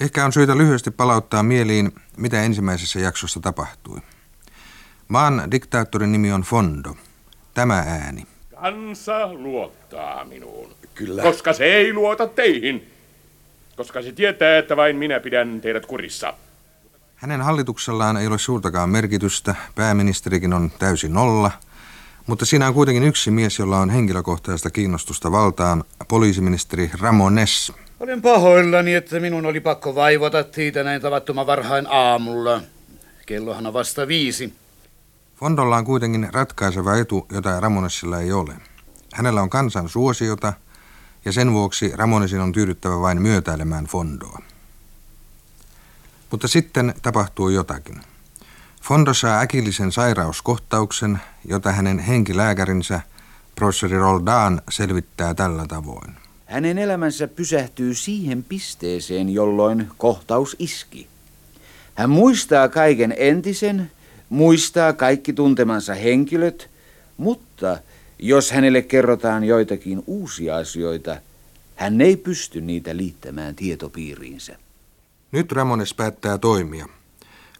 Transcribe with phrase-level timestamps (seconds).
[0.00, 4.00] Ehkä on syytä lyhyesti palauttaa mieliin, mitä ensimmäisessä jaksossa tapahtui.
[5.08, 6.96] Maan diktaattorin nimi on Fondo.
[7.54, 8.26] Tämä ääni.
[8.60, 10.74] Kansa luottaa minuun.
[10.94, 11.22] Kyllä.
[11.22, 12.90] Koska se ei luota teihin.
[13.76, 16.34] Koska se tietää, että vain minä pidän teidät kurissa.
[17.16, 21.50] Hänen hallituksellaan ei ole suurtakaan merkitystä, pääministerikin on täysin nolla,
[22.26, 27.72] mutta siinä on kuitenkin yksi mies, jolla on henkilökohtaista kiinnostusta valtaan, poliisiministeri Ramones.
[28.00, 32.60] Olen pahoillani, että minun oli pakko vaivata teitä näin tavattoman varhain aamulla.
[33.26, 34.54] Kellohan on vasta viisi.
[35.36, 38.54] Fondolla on kuitenkin ratkaiseva etu, jota Ramonesilla ei ole.
[39.14, 40.52] Hänellä on kansan suosiota,
[41.24, 44.38] ja sen vuoksi Ramonesin on tyydyttävä vain myötäilemään Fondoa.
[46.30, 48.00] Mutta sitten tapahtuu jotakin.
[48.82, 53.00] Fondo saa äkillisen sairauskohtauksen, jota hänen henkilääkärinsä,
[53.54, 56.29] professori Roldan, selvittää tällä tavoin.
[56.50, 61.06] Hänen elämänsä pysähtyy siihen pisteeseen, jolloin kohtaus iski.
[61.94, 63.90] Hän muistaa kaiken entisen,
[64.28, 66.70] muistaa kaikki tuntemansa henkilöt,
[67.16, 67.78] mutta
[68.18, 71.16] jos hänelle kerrotaan joitakin uusia asioita,
[71.76, 74.56] hän ei pysty niitä liittämään tietopiiriinsä.
[75.32, 76.88] Nyt Ramones päättää toimia.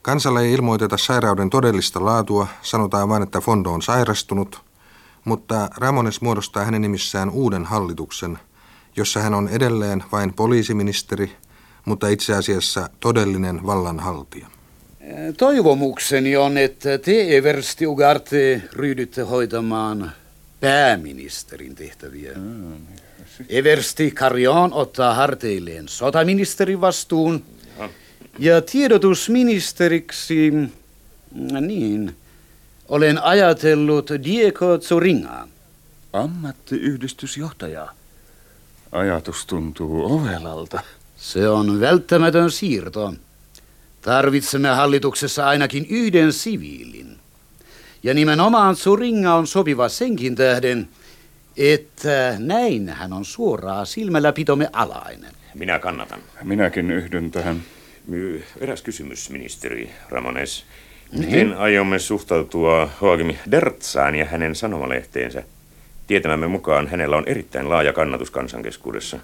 [0.02, 4.60] Kansalle ei ilmoiteta sairauden todellista laatua, sanotaan vain, että Fondo on sairastunut,
[5.24, 8.38] mutta Ramones muodostaa hänen nimissään uuden hallituksen,
[8.96, 11.32] jossa hän on edelleen vain poliisiministeri,
[11.84, 14.46] mutta itse asiassa todellinen vallanhaltija.
[15.36, 20.12] Toivomukseni on, että te Eversti Ugarte ryhdytte hoitamaan
[20.60, 22.32] pääministerin tehtäviä.
[23.48, 27.44] Eversti Carrion ottaa harteilleen sotaministerin vastuun
[28.38, 30.52] ja tiedotusministeriksi,
[31.60, 32.16] niin,
[32.88, 35.48] olen ajatellut Diego Zoringaa.
[36.12, 37.88] Ammattiyhdistysjohtaja.
[38.92, 40.80] Ajatus tuntuu ovelalta.
[41.16, 43.14] Se on välttämätön siirto.
[44.02, 47.16] Tarvitsemme hallituksessa ainakin yhden siviilin.
[48.02, 50.88] Ja nimenomaan Zoringa on sopiva senkin tähden,
[51.56, 55.32] että näin hän on suoraa silmälläpitomme alainen.
[55.54, 56.20] Minä kannatan.
[56.42, 57.62] Minäkin yhdyn tähän.
[58.06, 60.64] My- Eräs kysymys, ministeri Ramones.
[61.18, 65.42] Miten aiomme suhtautua Joachim Dertsaan ja hänen sanomalehtiensä?
[66.10, 69.18] Tietämämme mukaan hänellä on erittäin laaja kannatus kansankeskuudessa.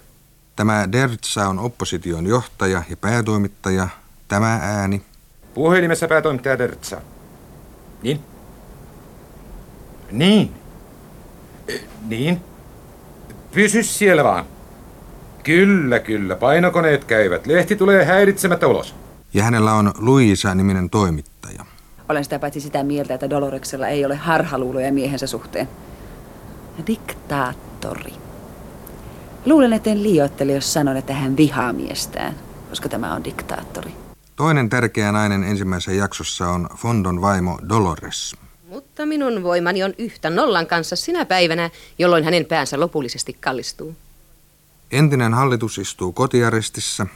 [0.55, 3.87] Tämä Dertsa on opposition johtaja ja päätoimittaja.
[4.27, 5.01] Tämä ääni.
[5.53, 7.01] Puhelimessa päätoimittaja Dertsa.
[8.03, 8.19] Niin?
[10.11, 10.51] Niin.
[12.07, 12.41] Niin.
[13.51, 14.45] Pysy siellä vaan.
[15.43, 16.35] Kyllä, kyllä.
[16.35, 17.47] Painokoneet käyvät.
[17.47, 18.95] Lehti tulee häiritsemättä ulos.
[19.33, 21.65] Ja hänellä on Luisa-niminen toimittaja.
[22.09, 25.67] Olen sitä paitsi sitä mieltä, että Doloreksella ei ole harhaluuloja miehensä suhteen.
[26.87, 28.13] Diktaattori.
[29.45, 32.35] Luulen, että en liioittele, jos sanon, että hän vihaa miestään,
[32.69, 33.91] koska tämä on diktaattori.
[34.35, 38.35] Toinen tärkeä nainen ensimmäisessä jaksossa on Fondon vaimo Dolores.
[38.69, 43.95] Mutta minun voimani on yhtä nollan kanssa sinä päivänä, jolloin hänen päänsä lopullisesti kallistuu.
[44.91, 47.07] Entinen hallitus istuu kotiarestissa,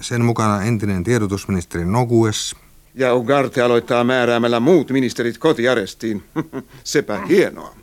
[0.00, 2.56] sen mukana entinen tiedotusministeri Nogues,
[2.94, 6.22] Ja Ugarte aloittaa määräämällä muut ministerit kotiarestiin.
[6.84, 7.74] Sepä hienoa.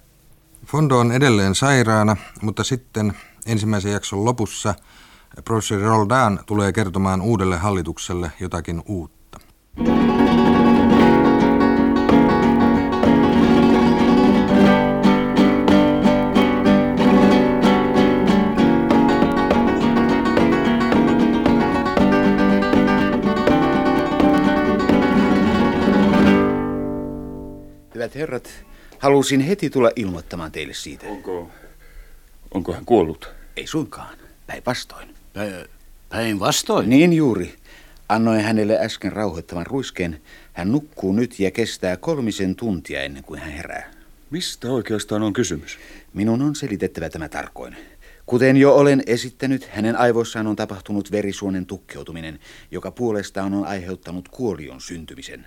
[0.67, 3.13] Fondo on edelleen sairaana, mutta sitten
[3.45, 4.75] ensimmäisen jakson lopussa
[5.45, 9.39] professori Roldan tulee kertomaan uudelle hallitukselle jotakin uutta.
[27.95, 28.67] Hyvät herrat,
[28.99, 31.07] halusin heti tulla ilmoittamaan teille siitä.
[31.07, 31.51] Onko,
[32.53, 33.29] onko hän kuollut?
[33.57, 35.09] Ei suinkaan, päinvastoin.
[35.09, 35.67] Pä-
[36.09, 36.89] Päinvastoin.
[36.89, 37.55] Niin juuri.
[38.09, 40.21] Annoin hänelle äsken rauhoittavan ruiskeen.
[40.53, 43.91] Hän nukkuu nyt ja kestää kolmisen tuntia ennen kuin hän herää.
[44.29, 45.77] Mistä oikeastaan on kysymys?
[46.13, 47.75] Minun on selitettävä tämä tarkoin.
[48.25, 52.39] Kuten jo olen esittänyt, hänen aivoissaan on tapahtunut verisuonen tukkeutuminen,
[52.71, 55.45] joka puolestaan on aiheuttanut kuolion syntymisen.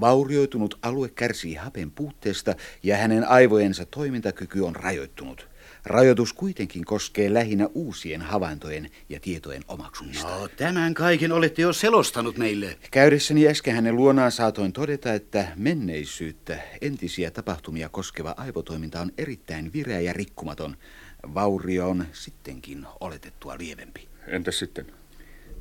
[0.00, 5.50] Vaurioitunut alue kärsii hapen puutteesta ja hänen aivojensa toimintakyky on rajoittunut.
[5.84, 10.38] Rajoitus kuitenkin koskee lähinnä uusien havaintojen ja tietojen omaksumista.
[10.38, 12.78] No, tämän kaiken olette jo selostanut meille.
[12.90, 20.00] Käydessäni äsken hänen luonaan saatoin todeta, että menneisyyttä, entisiä tapahtumia koskeva aivotoiminta on erittäin vireä
[20.00, 20.76] ja rikkumaton.
[21.34, 24.08] Vaurio on sittenkin oletettua lievempi.
[24.26, 24.99] Entäs sitten?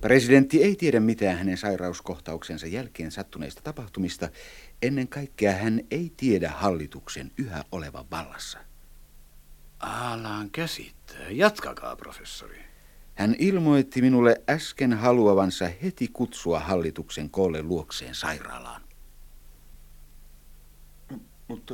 [0.02, 4.30] Presidentti ei tiedä mitään hänen sairauskohtauksensa jälkeen sattuneista tapahtumista.
[4.82, 8.60] Ennen kaikkea hän ei tiedä hallituksen yhä olevan vallassa.
[9.80, 11.30] Alan käsittää.
[11.30, 12.60] Jatkakaa, professori.
[13.16, 18.82] Hän ilmoitti minulle äsken haluavansa heti kutsua hallituksen koolle luokseen sairaalaan.
[21.48, 21.74] Mutta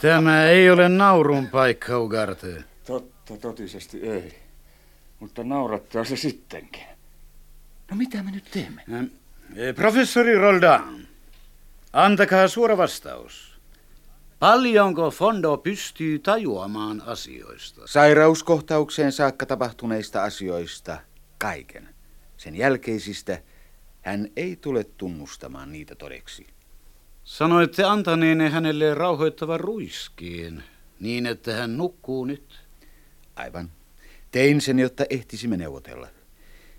[0.00, 2.64] Tämä ei ole naurun paikka, Ugarte.
[2.86, 4.43] totta totisesti ei.
[5.24, 6.84] Mutta naurattaa se sittenkin.
[7.90, 8.82] No mitä me nyt teemme?
[9.56, 11.08] Eh, Professori Roldan,
[11.92, 13.60] antakaa suora vastaus.
[14.38, 17.82] Paljonko Fondo pystyy tajuamaan asioista?
[17.84, 20.98] Sairauskohtaukseen saakka tapahtuneista asioista
[21.38, 21.88] kaiken.
[22.36, 23.42] Sen jälkeisistä
[24.02, 26.46] hän ei tule tunnustamaan niitä todeksi.
[27.24, 30.62] Sanoitte antaneenne hänelle rauhoittavan ruiskiin,
[31.00, 32.60] niin että hän nukkuu nyt.
[33.36, 33.70] Aivan.
[34.34, 36.08] Tein sen, jotta ehtisimme neuvotella.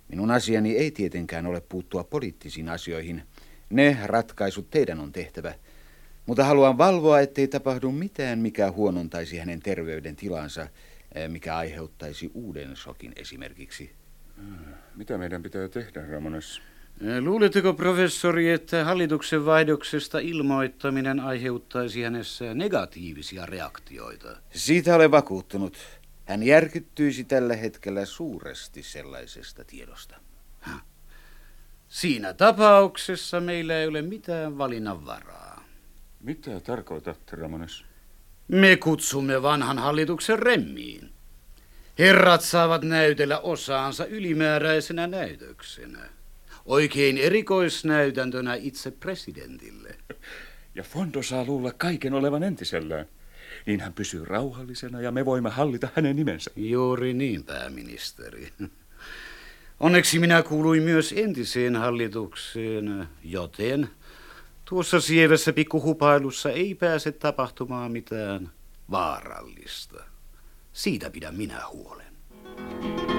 [0.08, 3.24] Minun asiani ei tietenkään ole puuttua poliittisiin asioihin.
[3.70, 5.54] Ne ratkaisut teidän on tehtävä.
[6.26, 10.68] Mutta haluan valvoa, ettei tapahdu mitään, mikä huonontaisi hänen terveyden tilansa,
[11.16, 13.92] eh, mikä aiheuttaisi uuden sokin esimerkiksi.
[14.96, 16.62] Mitä meidän pitää tehdä, Ramones?
[17.02, 24.38] Eh, Luuletteko, professori, että hallituksen vaihdoksesta ilmoittaminen aiheuttaisi hänessä negatiivisia reaktioita?
[24.52, 26.05] Siitä olen vakuuttunut.
[26.26, 30.16] Hän järkyttyisi tällä hetkellä suuresti sellaisesta tiedosta.
[31.88, 35.66] Siinä tapauksessa meillä ei ole mitään valinnanvaraa.
[36.20, 37.86] Mitä tarkoitat, Ramones?
[38.48, 41.12] Me kutsumme vanhan hallituksen remmiin.
[42.00, 46.10] Herrat saavat näytellä osaansa ylimääräisenä näytöksenä.
[46.66, 49.96] Oikein erikoisnäytäntönä itse presidentille.
[50.76, 53.06] Ja Fondo saa luulla kaiken olevan entisellään.
[53.66, 56.52] Niin hän pysyy rauhallisena ja me voimme hallita hänen nimensä.
[56.56, 58.54] Juuri niin, pääministeri.
[59.80, 63.90] Onneksi minä kuuluin myös entiseen hallitukseen, joten
[64.66, 68.52] tuossa sievässä pikkuhupailussa ei pääse tapahtumaan mitään
[68.92, 70.04] vaarallista.
[70.74, 72.16] Siitä pidän minä huolen.
[72.58, 73.15] Faktori.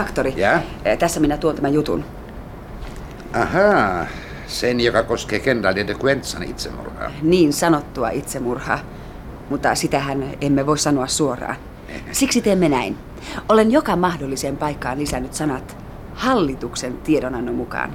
[0.00, 0.34] Faktori.
[0.36, 0.60] Ja?
[0.84, 2.04] Eh, Tässä minä tuon tämän jutun.
[3.32, 4.06] Ahaa,
[4.46, 7.10] sen joka koskee kenraali de Quentsan itsemurhaa.
[7.22, 8.78] Niin sanottua itsemurhaa.
[9.50, 11.56] Mutta sitähän emme voi sanoa suoraan.
[12.12, 12.96] Siksi teemme näin.
[13.48, 15.76] Olen joka mahdolliseen paikkaan lisännyt sanat
[16.14, 17.90] hallituksen tiedonannon mukaan.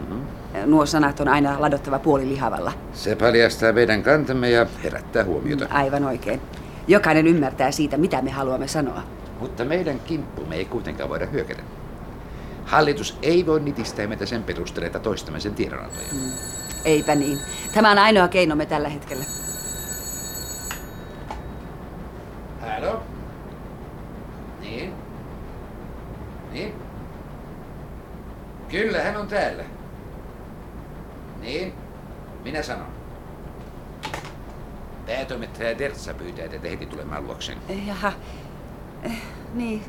[0.66, 2.72] Nuo sanat on aina ladottava puolilihavalla.
[2.94, 5.68] Se paljastaa meidän kantamme ja herättää huomiota.
[5.70, 6.42] Aivan oikein.
[6.88, 9.04] Jokainen ymmärtää siitä, mitä me haluamme sanoa.
[9.40, 11.62] Mutta meidän kimppumme ei kuitenkaan voida hyökätä.
[12.66, 16.08] Hallitus ei voi nitistää meitä sen perusteella, että toistamme sen tiedonantoja.
[16.86, 17.40] Eipä niin.
[17.74, 19.26] Tämä on ainoa keinomme tällä hetkellä.
[22.62, 23.04] Halo?
[24.62, 24.94] Niin?
[26.52, 26.74] Niin?
[28.70, 29.64] Kyllä, hän on täällä.
[31.42, 31.74] Niin?
[32.44, 32.88] Minä sanon.
[35.08, 37.58] Päätoimittaja Dertsa pyytää teitä heti tulemaan luokseen.
[37.88, 38.12] Jaha.
[39.04, 39.22] Eh,
[39.54, 39.84] Niin.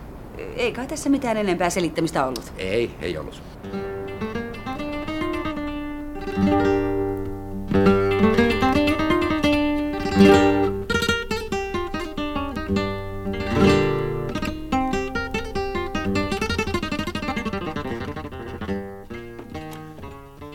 [0.56, 2.52] Ei kai tässä mitään enempää selittämistä ollut.
[2.58, 3.42] Ei, ei ollut.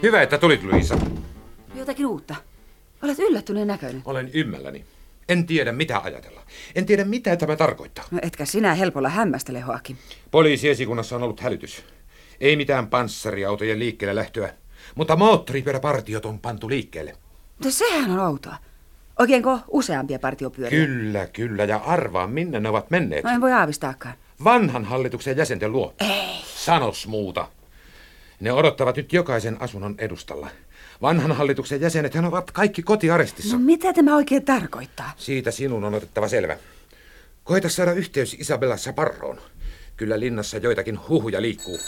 [0.03, 0.97] Hyvä, että tulit, Luisa.
[1.75, 2.35] Jotakin uutta.
[3.03, 4.01] Olet yllättyneen näköinen.
[4.05, 4.85] Olen ymmälläni.
[5.31, 6.41] En tiedä, mitä ajatella.
[6.75, 8.05] En tiedä, mitä tämä tarkoittaa.
[8.11, 9.97] No etkä sinä helpolla hämmästele, Hoakin.
[10.31, 11.83] Poliisiesikunnassa on ollut hälytys.
[12.41, 14.53] Ei mitään panssariautojen liikkeelle lähtöä,
[14.95, 17.13] mutta moottoripyöräpartiot on pantu liikkeelle.
[17.57, 18.55] Mutta sehän on outoa.
[19.19, 20.85] Oikeinko useampia partiopyöriä?
[20.85, 23.23] Kyllä, kyllä, ja arvaa, minne ne ovat menneet.
[23.23, 24.15] No en voi aavistaakaan.
[24.43, 25.93] Vanhan hallituksen jäsenten luo.
[26.00, 26.41] Ei.
[26.55, 27.47] Sanos muuta.
[28.39, 30.47] Ne odottavat nyt jokaisen asunnon edustalla.
[31.01, 33.58] Vanhan hallituksen jäsenet ovat kaikki kotiarestissa.
[33.58, 35.12] No mitä tämä oikein tarkoittaa?
[35.17, 36.58] Siitä sinun on otettava selvä.
[37.43, 39.41] Koita saada yhteys Isabella Saparroon.
[39.98, 41.79] Kyllä linnassa joitakin huhuja liikkuu.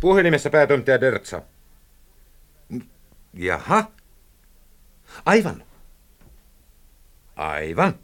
[0.00, 1.42] Puhelimessa päätoimittaja Dertsa.
[3.34, 3.90] Jaha.
[5.26, 5.64] Aivan.
[7.36, 7.94] Aivan.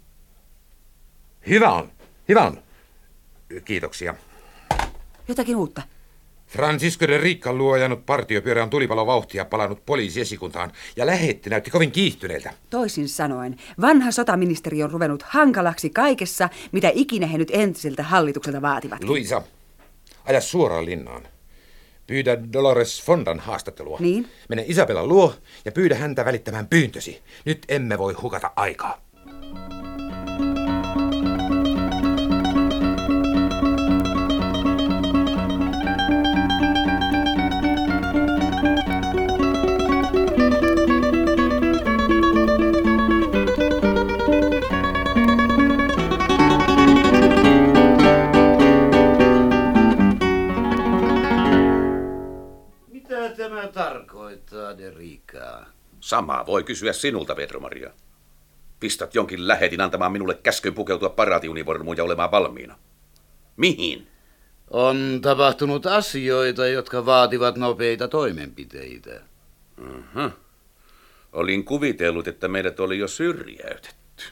[1.48, 1.92] Hyvä on.
[2.28, 2.62] Hyvä on.
[3.64, 4.14] Kiitoksia.
[5.28, 5.82] Jotakin uutta.
[6.46, 12.52] Francisco de Ricca luo ajanut partiopyörä on tulipalovauhtia palannut poliisiesikuntaan ja lähetti näytti kovin kiihtyneeltä.
[12.70, 19.04] Toisin sanoen, vanha sotaministeri on ruvennut hankalaksi kaikessa, mitä ikinä he nyt entiseltä hallitukselta vaativat.
[19.04, 19.42] Luisa,
[20.24, 21.22] aja suoraan linnaan.
[22.06, 23.98] Pyydä Dolores Fondan haastattelua.
[24.00, 24.28] Niin?
[24.48, 25.34] Mene Isabella luo
[25.64, 27.22] ja pyydä häntä välittämään pyyntösi.
[27.44, 29.05] Nyt emme voi hukata aikaa.
[56.06, 57.90] Samaa voi kysyä sinulta, Pedro Maria.
[58.80, 62.78] Pistät jonkin lähetin antamaan minulle käskyn pukeutua paraatiunivormuun ja olemaan valmiina.
[63.56, 64.08] Mihin?
[64.70, 69.20] On tapahtunut asioita, jotka vaativat nopeita toimenpiteitä.
[69.78, 70.32] Uh-huh.
[71.32, 74.24] Olin kuvitellut, että meidät oli jo syrjäytetty.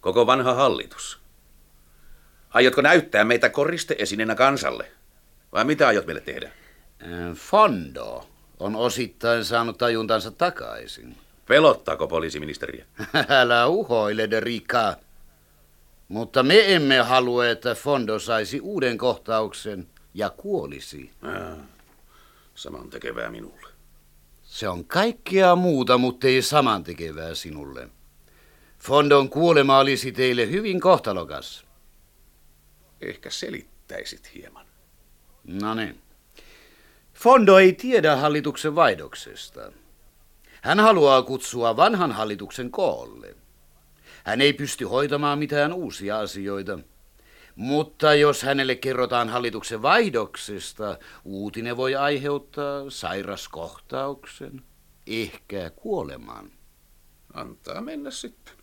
[0.00, 1.20] Koko vanha hallitus.
[2.50, 4.90] Aiotko näyttää meitä koristeesineenä kansalle?
[5.52, 6.50] Vai mitä aiot meille tehdä?
[7.34, 11.16] Fondo on osittain saanut tajuntansa takaisin.
[11.48, 12.86] Pelottaako poliisiministeriä?
[13.28, 14.96] Älä uhoile, Derika.
[16.08, 21.10] Mutta me emme halua, että Fondo saisi uuden kohtauksen ja kuolisi.
[22.54, 23.68] Saman tekevää minulle.
[24.42, 27.88] Se on kaikkea muuta, mutta ei samantekevää sinulle.
[28.78, 31.66] Fondon kuolema olisi teille hyvin kohtalokas.
[33.00, 34.66] Ehkä selittäisit hieman.
[35.44, 36.05] No niin.
[37.26, 39.72] Fondo ei tiedä hallituksen vaihdoksesta.
[40.62, 43.36] Hän haluaa kutsua vanhan hallituksen koolle.
[44.24, 46.78] Hän ei pysty hoitamaan mitään uusia asioita.
[47.54, 54.62] Mutta jos hänelle kerrotaan hallituksen vaihdoksesta, uutinen voi aiheuttaa sairaskohtauksen,
[55.06, 56.50] ehkä kuoleman.
[57.34, 58.54] Antaa mennä sitten.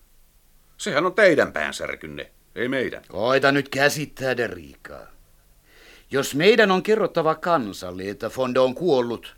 [0.77, 3.03] Sehän on teidän päänsärkynne, ei meidän.
[3.07, 5.12] Koita nyt käsittää, Derika.
[6.13, 9.35] Jos meidän on kerrottava kansalle, että Fondo on kuollut,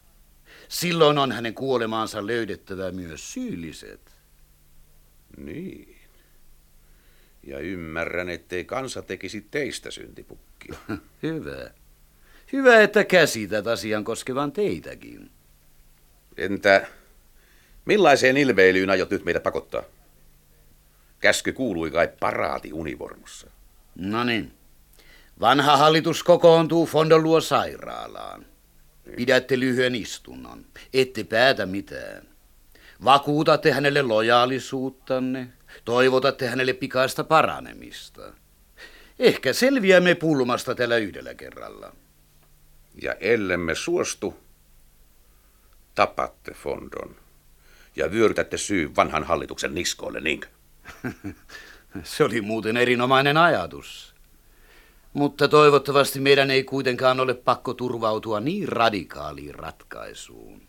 [0.67, 4.11] silloin on hänen kuolemaansa löydettävä myös syylliset.
[5.37, 5.95] Niin.
[7.43, 10.75] Ja ymmärrän, ettei kansa tekisi teistä syntipukkia.
[11.23, 11.71] Hyvä.
[12.53, 15.31] Hyvä, että käsität asian koskevan teitäkin.
[16.37, 16.87] Entä
[17.85, 19.83] millaiseen ilveilyyn aiot nyt meidät pakottaa?
[21.19, 23.49] Käsky kuului kai paraati univormussa.
[23.95, 24.54] No niin.
[25.39, 28.45] Vanha hallitus kokoontuu Fondon luo sairaalaan.
[29.15, 30.65] Pidätte lyhyen istunnon.
[30.93, 32.27] Ette päätä mitään.
[33.03, 35.47] Vakuutatte hänelle lojaalisuuttanne.
[35.85, 38.21] Toivotatte hänelle pikaista paranemista.
[39.19, 41.95] Ehkä selviämme pulmasta tällä yhdellä kerralla.
[43.01, 44.37] Ja ellemme suostu,
[45.95, 47.15] tapatte Fondon
[47.95, 50.47] ja vyörytätte syy vanhan hallituksen niskoille, niinkö?
[52.03, 54.14] Se oli muuten erinomainen ajatus.
[55.15, 60.61] Mutta toivottavasti meidän ei kuitenkaan ole pakko turvautua niin radikaaliin ratkaisuun.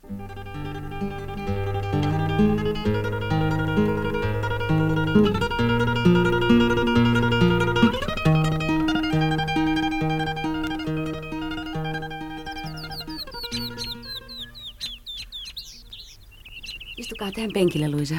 [16.96, 18.14] Istukaa tähän penkille, Luisa.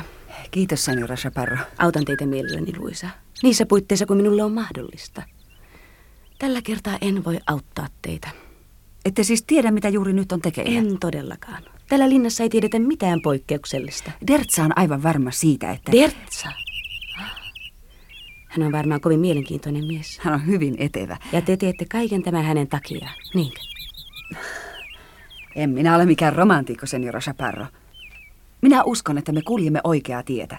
[0.51, 1.57] Kiitos, Senora Chaparro.
[1.77, 3.07] Autan teitä mielelläni, Luisa.
[3.43, 5.21] Niissä puitteissa, kuin minulle on mahdollista.
[6.39, 8.29] Tällä kertaa en voi auttaa teitä.
[9.05, 10.79] Ette siis tiedä, mitä juuri nyt on tekeillä?
[10.79, 11.63] En todellakaan.
[11.89, 14.11] Tällä linnassa ei tiedetä mitään poikkeuksellista.
[14.27, 15.91] Dertsa on aivan varma siitä, että...
[15.91, 16.51] Dertsa?
[18.47, 20.19] Hän on varmaan kovin mielenkiintoinen mies.
[20.19, 21.17] Hän on hyvin etevä.
[21.31, 23.59] Ja te teette kaiken tämän hänen takiaan, niinkö?
[25.55, 27.65] En minä ole mikään romantikko, seniora Chaparro.
[28.61, 30.57] Minä uskon, että me kuljemme oikeaa tietä.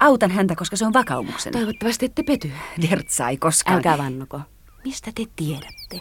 [0.00, 1.58] Autan häntä, koska se on vakaumuksena.
[1.58, 2.50] Toivottavasti ette pety.
[2.90, 3.76] Dertsa ei koskaan...
[3.76, 4.40] Älkää vannoko.
[4.84, 6.00] Mistä te tiedätte?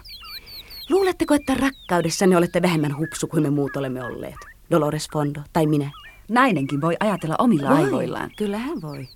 [0.89, 4.35] Luuletteko, että rakkaudessanne olette vähemmän hupsu kuin me muut olemme olleet?
[4.71, 5.91] Dolores Fondo tai minä?
[6.29, 8.31] Nainenkin voi ajatella omilla voi, aivoillaan.
[8.37, 9.07] Kyllä hän voi.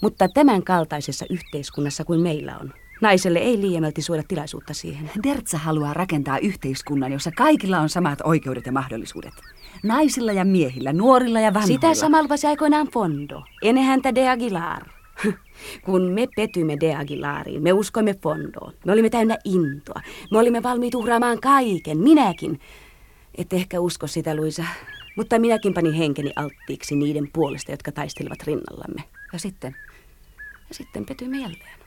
[0.00, 5.10] Mutta tämän kaltaisessa yhteiskunnassa kuin meillä on, naiselle ei liiemmälti suoda tilaisuutta siihen.
[5.22, 9.34] Dertsa haluaa rakentaa yhteiskunnan, jossa kaikilla on samat oikeudet ja mahdollisuudet.
[9.82, 11.74] Naisilla ja miehillä, nuorilla ja vanhoilla.
[11.74, 14.95] Sitä samalvasi aikoinaan Fondo, ennen häntä de Aguilar.
[15.84, 18.72] Kun me petymme de Aguilariin, me uskoimme Fondoon.
[18.84, 20.00] Me olimme täynnä intoa.
[20.30, 22.60] Me olimme valmiit uhraamaan kaiken, minäkin.
[23.34, 24.64] Et ehkä usko sitä, Luisa.
[25.16, 29.02] Mutta minäkin panin henkeni alttiiksi niiden puolesta, jotka taistelivat rinnallamme.
[29.32, 29.76] Ja sitten?
[30.68, 31.78] Ja sitten petyimme jälleen.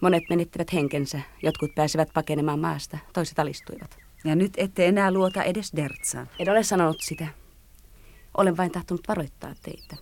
[0.00, 3.98] Monet menettivät henkensä, jotkut pääsivät pakenemaan maasta, toiset alistuivat.
[4.24, 6.28] Ja nyt ette enää luota edes Dertsaan.
[6.38, 7.26] En ole sanonut sitä.
[8.36, 9.96] Olen vain tahtonut varoittaa teitä.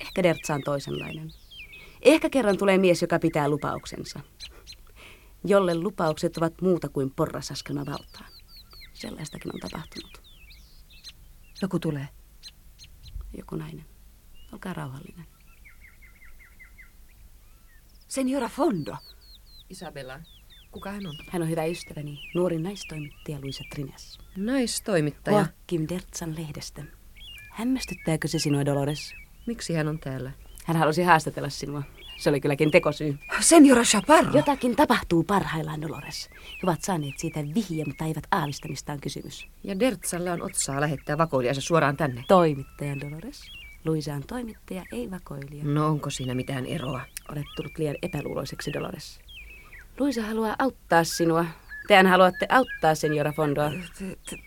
[0.00, 1.39] Ehkä Dertsa on toisenlainen.
[2.02, 4.20] Ehkä kerran tulee mies, joka pitää lupauksensa.
[5.44, 8.32] Jolle lupaukset ovat muuta kuin porrasaskelma valtaan.
[8.92, 10.22] Sellaistakin on tapahtunut.
[11.62, 12.08] Joku tulee.
[13.38, 13.86] Joku nainen.
[14.52, 15.26] Olkaa rauhallinen.
[18.08, 18.96] Senora Fondo.
[19.68, 20.20] Isabella,
[20.70, 21.14] kuka hän on?
[21.28, 24.18] Hän on hyvä ystäväni, nuori naistoimittaja Luisa Trines.
[24.36, 25.36] Naistoimittaja?
[25.36, 26.84] Joakim Dertsan lehdestä.
[27.50, 29.14] Hämmästyttääkö se sinua, Dolores?
[29.46, 30.32] Miksi hän on täällä?
[30.70, 31.82] Hän halusi haastatella sinua.
[32.18, 33.18] Se oli kylläkin tekosyy.
[33.40, 34.36] Senora Chaparro.
[34.36, 36.30] Jotakin tapahtuu parhaillaan, Dolores.
[36.32, 39.46] He ovat saaneet siitä vihje, mutta eivät aavista, mistä on kysymys.
[39.64, 42.24] Ja Dertsalla on otsaa lähettää vakoilijansa suoraan tänne.
[42.28, 43.42] Toimittajan, Dolores.
[43.84, 45.64] Luisa on toimittaja, ei vakoilija.
[45.64, 47.00] No onko siinä mitään eroa?
[47.32, 49.20] Olet tullut liian epäluuloiseksi, Dolores.
[49.98, 51.44] Luisa haluaa auttaa sinua.
[51.90, 53.72] Tehän haluatte auttaa seniora Fondoa.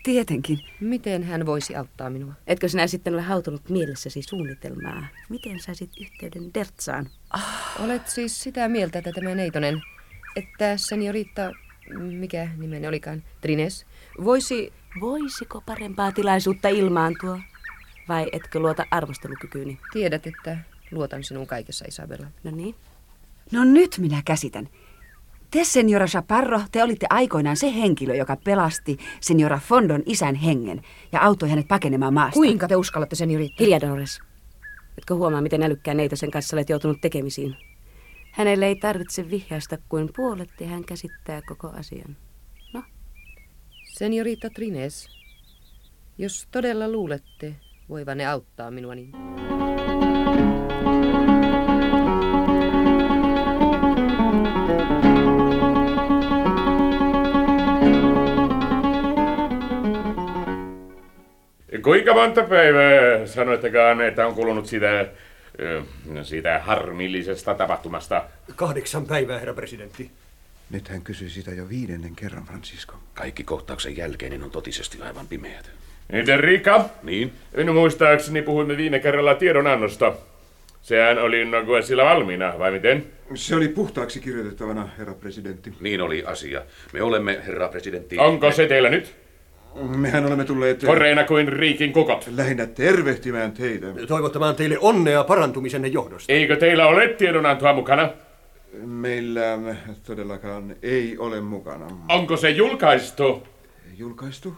[0.02, 0.58] Tietenkin.
[0.80, 2.32] Miten hän voisi auttaa minua?
[2.46, 5.06] Etkö sinä sitten ole hautunut mielessäsi suunnitelmaa?
[5.28, 7.10] Miten saisit yhteyden Dertsaan?
[7.30, 7.80] Ah.
[7.84, 9.82] Olet siis sitä mieltä, että tämä neitonen,
[10.36, 11.52] että seniorita,
[11.98, 13.86] mikä nimeni olikaan, Trines,
[14.24, 14.72] voisi...
[15.00, 17.40] Voisiko parempaa tilaisuutta ilmaantua?
[18.08, 19.78] Vai etkö luota arvostelukykyyni?
[19.92, 20.58] Tiedät, että
[20.90, 22.26] luotan sinun kaikessa, Isabella.
[22.44, 22.74] No niin.
[23.52, 24.68] No nyt minä käsitän.
[25.54, 30.82] Te, seniora Chaparro, te olitte aikoinaan se henkilö, joka pelasti seniora Fondon isän hengen
[31.12, 32.34] ja auttoi hänet pakenemaan maasta.
[32.34, 33.54] Kuinka te uskallatte, seniorita?
[33.60, 34.20] Hilja, Dolores.
[34.98, 37.56] Etkö huomaa, miten älykkään neitosen kanssa olet joutunut tekemisiin?
[38.30, 42.16] Hänelle ei tarvitse vihjaista kuin puolet ja hän käsittää koko asian.
[42.72, 42.82] No?
[43.84, 45.08] Seniorita Trines,
[46.18, 47.56] jos todella luulette
[47.88, 49.12] voivanne auttaa minua, niin...
[61.84, 65.06] Kuinka monta päivää sanoittekaan, että on kulunut sitä,
[66.22, 68.24] siitä harmillisesta tapahtumasta?
[68.56, 70.10] Kahdeksan päivää, herra presidentti.
[70.70, 72.94] Nyt hän kysyi sitä jo viidennen kerran, Francisco.
[73.14, 75.70] Kaikki kohtauksen jälkeen niin on totisesti aivan pimeät.
[76.10, 76.84] Entä Rika?
[77.02, 77.32] Niin?
[77.56, 80.12] Minun muistaakseni puhuimme viime kerralla tiedonannosta.
[80.82, 81.46] Sehän oli
[81.84, 83.06] sillä valmiina, vai miten?
[83.34, 85.72] Se oli puhtaaksi kirjoitettavana, herra presidentti.
[85.80, 86.62] Niin oli asia.
[86.92, 88.18] Me olemme, herra presidentti...
[88.18, 89.23] Onko se teillä nyt?
[89.96, 90.80] Mehän olemme tulleet...
[90.86, 92.28] Koreina kuin riikin kukot.
[92.36, 93.86] Lähinnä tervehtimään teitä.
[94.08, 96.32] Toivottamaan teille onnea parantumisenne johdosta.
[96.32, 98.08] Eikö teillä ole tiedonantoa mukana?
[98.86, 99.58] Meillä
[100.06, 101.86] todellakaan ei ole mukana.
[102.08, 103.42] Onko se julkaistu?
[103.96, 104.56] Julkaistu?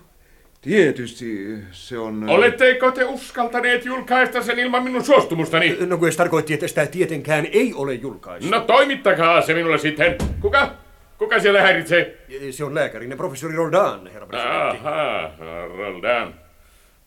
[0.61, 2.29] Tietysti se on...
[2.29, 5.77] Oletteko te uskaltaneet julkaista sen ilman minun suostumustani?
[5.87, 8.51] No kun tarkoitti, että sitä tietenkään ei ole julkaistu.
[8.51, 10.17] No toimittakaa se minulle sitten.
[10.41, 10.86] Kuka?
[11.19, 12.17] Kuka siellä häiritsee?
[12.51, 14.79] Se on lääkärinne professori Roldan, herra presidentti.
[14.85, 15.31] Aha,
[15.77, 16.35] Roldan.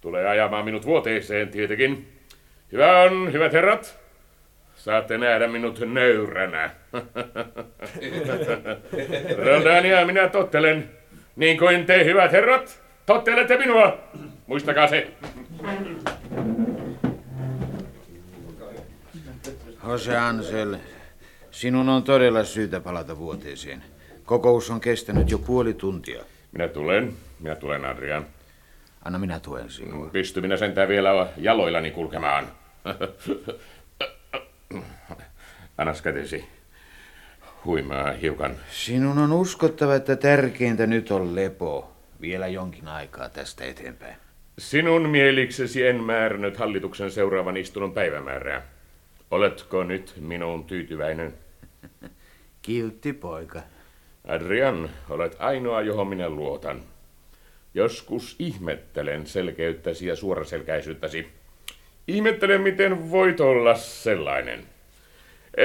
[0.02, 2.08] Tulee ajamaan minut vuoteeseen tietenkin.
[2.72, 4.00] Hyvä on, hyvät herrat.
[4.76, 6.70] Saatte nähdä minut nöyränä.
[9.46, 10.90] Roldania minä tottelen,
[11.36, 13.98] niin kuin te, hyvät herrat, tottelette minua.
[14.48, 15.08] Muistakaa se.
[19.88, 20.78] Jose Ansel,
[21.52, 23.84] sinun on todella syytä palata vuoteeseen.
[24.30, 26.24] Kokous on kestänyt jo puoli tuntia.
[26.52, 27.14] Minä tulen.
[27.40, 28.26] Minä tulen, Adrian.
[29.06, 30.10] Anna minä tuen sinua.
[30.10, 32.48] Pysty minä sentään vielä jaloillani kulkemaan.
[35.78, 36.46] Annas kätesi.
[37.66, 38.56] Huimaa hiukan.
[38.72, 41.92] Sinun on uskottava, että tärkeintä nyt on lepo.
[42.22, 44.16] Vielä jonkin aikaa tästä eteenpäin.
[44.58, 48.62] Sinun mieliksesi en määrännyt hallituksen seuraavan istunnon päivämäärää.
[49.32, 51.34] Oletko nyt minun tyytyväinen?
[52.62, 53.62] Kiltti poika.
[54.30, 56.80] Adrian, olet ainoa, johon minä luotan.
[57.74, 61.28] Joskus ihmettelen selkeyttäsi ja suoraselkäisyyttäsi.
[62.08, 64.60] Ihmettelen, miten voit olla sellainen.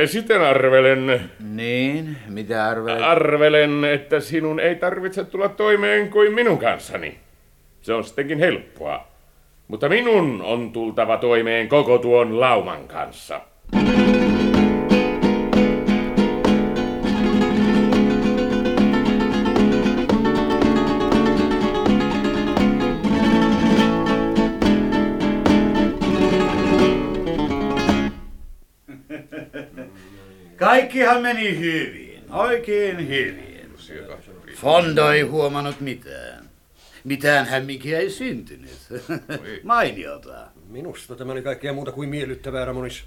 [0.07, 1.31] Sitten arvelen...
[1.41, 3.03] Niin, mitä arvelet?
[3.03, 7.19] Arvelen, että sinun ei tarvitse tulla toimeen kuin minun kanssani.
[7.81, 9.07] Se on sittenkin helppoa.
[9.69, 13.41] Mutta minun on tultava toimeen koko tuon lauman kanssa.
[30.65, 33.75] Kaikkihan meni hyvin, oikein hyvin.
[34.55, 36.51] Fondo ei huomannut mitään.
[37.05, 38.79] Mitään hämminkiä ei syntynyt.
[39.63, 40.47] Mainiota.
[40.69, 43.05] Minusta tämä oli kaikkea muuta kuin miellyttävää, Ramonis.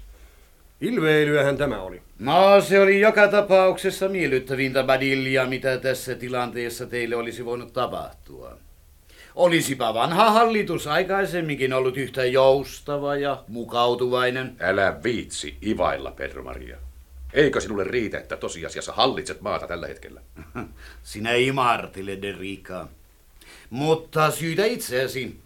[0.80, 2.02] Ilveilyähän tämä oli.
[2.18, 8.56] No, se oli joka tapauksessa miellyttävintä badillia, mitä tässä tilanteessa teille olisi voinut tapahtua.
[9.34, 14.56] Olisipa vanha hallitus aikaisemminkin ollut yhtä joustava ja mukautuvainen.
[14.60, 16.87] Älä viitsi ivailla, Pedro Maria.
[17.32, 20.20] Eikö sinulle riitä, että tosiasiassa hallitset maata tällä hetkellä?
[21.02, 22.88] Sinä imartile, de Rica.
[23.70, 25.40] Mutta syytä itseäsi.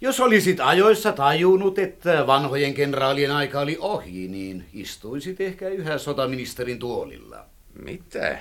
[0.00, 6.78] Jos olisit ajoissa tajunnut, että vanhojen kenraalien aika oli ohi, niin istuisit ehkä yhä sotaministerin
[6.78, 7.44] tuolilla.
[7.82, 8.38] Mitä?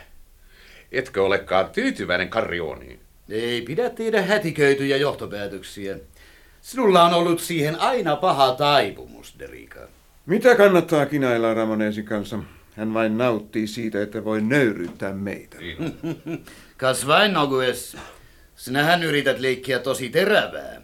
[0.91, 2.99] Etkö olekaan tyytyväinen Karrioniin?
[3.29, 5.97] Ei pidä tehdä hätiköityjä johtopäätöksiä.
[6.61, 9.79] Sinulla on ollut siihen aina paha taipumus, Derika.
[10.29, 12.39] Mitä kannattaa kinailla Ramonesin kanssa?
[12.75, 15.57] Hän vain nauttii siitä, että voi nöyryyttää meitä.
[16.77, 17.97] Kas vain, Nogues.
[18.55, 20.81] Sinähän yrität leikkiä tosi terävää.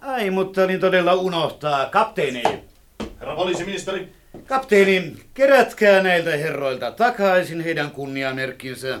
[0.00, 1.86] Ai, mutta niin todella unohtaa.
[1.86, 2.42] Kapteeni.
[3.20, 4.08] Herra poliisiministeri.
[4.46, 9.00] Kapteeni, kerätkää näiltä herroilta takaisin heidän kunniamerkkinsä.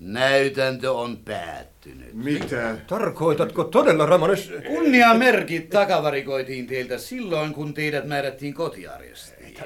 [0.00, 2.14] Näytäntö on päättynyt.
[2.14, 2.76] Mitä?
[2.86, 4.52] Tarkoitatko todella, Ramones?
[4.66, 9.56] Kunniamerkit takavarikoitiin teiltä silloin, kun teidät määrättiin kotiarjestiin.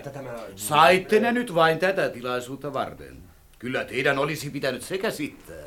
[0.57, 3.17] Saitte ne nyt vain tätä tilaisuutta varten.
[3.59, 5.65] Kyllä teidän olisi pitänyt se käsittää.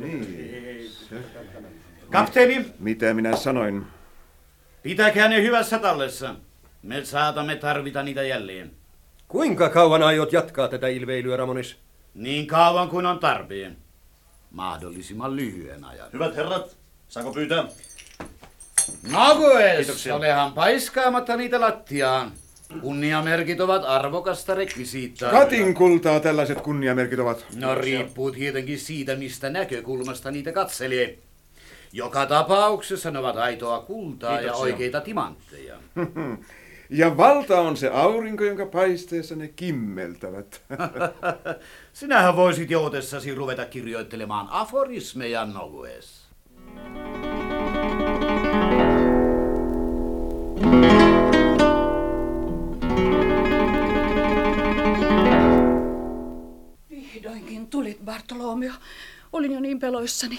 [0.00, 0.90] Niin.
[2.12, 3.86] Kapteeni, Mitä minä sanoin?
[4.82, 6.34] pitäkää ne hyvässä tallessa.
[6.82, 8.70] Me saatamme tarvita niitä jälleen.
[9.28, 11.76] Kuinka kauan aiot jatkaa tätä ilveilyä, Ramonis?
[12.14, 13.76] Niin kauan kuin on tarpeen.
[14.50, 16.08] Mahdollisimman lyhyen ajan.
[16.12, 16.76] Hyvät herrat,
[17.08, 17.64] saanko pyytää?
[19.10, 20.14] Nagoes, Kiitoksia.
[20.14, 22.32] olehan paiskaamatta niitä lattiaan.
[22.80, 25.30] Kunniamerkit ovat arvokasta rekvisiittaa.
[25.30, 27.46] Katin kultaa tällaiset kunniamerkit ovat.
[27.56, 31.18] No riippuu tietenkin siitä, mistä näkökulmasta niitä katselee.
[31.92, 34.62] Joka tapauksessa ne ovat aitoa kultaa ja Kiitoksia.
[34.62, 35.76] oikeita timantteja.
[36.92, 40.62] Ja valta on se aurinko, jonka paisteessa ne kimmeltävät.
[41.92, 46.28] Sinähän voisit joutessasi ruveta kirjoittelemaan aforismeja, Nogues.
[56.90, 58.72] Vihdoinkin tulit, Bartolomeo.
[59.32, 60.38] Olin jo niin peloissani.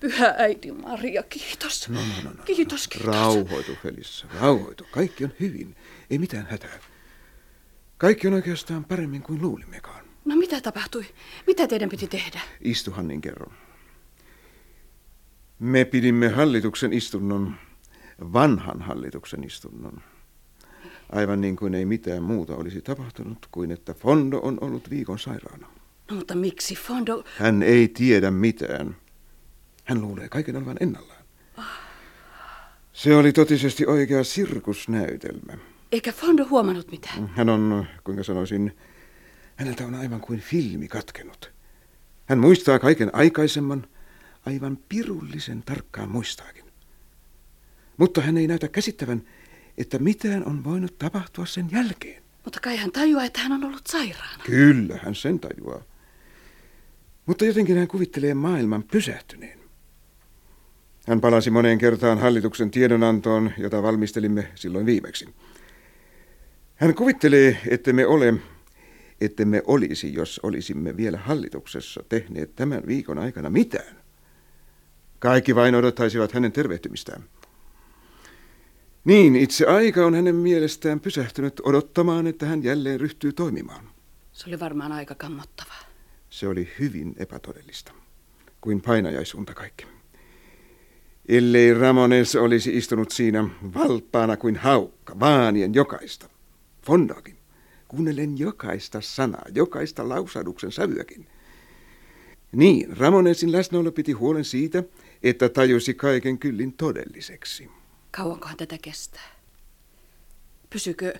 [0.00, 1.88] Pyhä äiti Maria, kiitos.
[1.88, 2.44] No, no, no, no.
[2.44, 3.14] Kiitos, kiitos.
[3.14, 4.86] Rauhoitu, Felissä, rauhoitu.
[4.90, 5.76] Kaikki on hyvin.
[6.10, 6.78] Ei mitään hätää.
[7.98, 10.04] Kaikki on oikeastaan paremmin kuin luulimmekaan.
[10.24, 11.04] No mitä tapahtui?
[11.46, 12.40] Mitä teidän piti tehdä?
[12.60, 13.52] Istuhan niin kerron.
[15.58, 17.54] Me pidimme hallituksen istunnon,
[18.20, 20.02] vanhan hallituksen istunnon.
[21.12, 25.66] Aivan niin kuin ei mitään muuta olisi tapahtunut kuin että Fondo on ollut viikon sairaana.
[26.10, 27.24] No mutta miksi Fondo...
[27.38, 28.96] Hän ei tiedä mitään.
[29.84, 31.24] Hän luulee kaiken olevan ennallaan.
[32.92, 35.52] Se oli totisesti oikea sirkusnäytelmä.
[35.92, 37.28] Eikä Fondo huomannut mitään.
[37.28, 38.76] Hän on, kuinka sanoisin,
[39.56, 41.52] häneltä on aivan kuin filmi katkenut.
[42.26, 43.86] Hän muistaa kaiken aikaisemman,
[44.46, 46.64] aivan pirullisen tarkkaan muistaakin.
[47.96, 49.22] Mutta hän ei näytä käsittävän,
[49.78, 52.22] että mitään on voinut tapahtua sen jälkeen.
[52.44, 54.44] Mutta kai hän tajuaa, että hän on ollut sairaana.
[54.46, 55.82] Kyllä, hän sen tajuaa.
[57.26, 59.58] Mutta jotenkin hän kuvittelee maailman pysähtyneen.
[61.08, 65.34] Hän palasi moneen kertaan hallituksen tiedonantoon, jota valmistelimme silloin viimeksi.
[66.74, 68.34] Hän kuvittelee, että me ole,
[69.20, 73.96] että me olisi, jos olisimme vielä hallituksessa tehneet tämän viikon aikana mitään.
[75.18, 77.24] Kaikki vain odottaisivat hänen tervehtymistään.
[79.04, 83.90] Niin, itse aika on hänen mielestään pysähtynyt odottamaan, että hän jälleen ryhtyy toimimaan.
[84.32, 85.93] Se oli varmaan aika kammottavaa.
[86.34, 87.92] Se oli hyvin epätodellista,
[88.60, 89.86] kuin painajaisunta kaikki.
[91.28, 96.28] Ellei Ramones olisi istunut siinä valppaana kuin haukka, vaanien jokaista,
[96.82, 97.36] Fondoakin,
[97.88, 101.26] kuunnellen jokaista sanaa, jokaista lausaduksen sävyäkin.
[102.52, 104.82] Niin, Ramonesin läsnäolo piti huolen siitä,
[105.22, 107.70] että tajusi kaiken kyllin todelliseksi.
[108.10, 109.34] Kauankohan tätä kestää?
[110.70, 111.14] Pysykö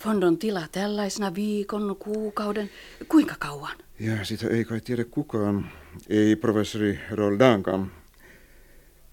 [0.00, 2.70] Fondon tila tällaisena viikon, kuukauden?
[3.08, 3.76] Kuinka kauan?
[3.98, 5.70] Ja sitä ei kai tiedä kukaan,
[6.08, 7.92] ei professori Roldankaan.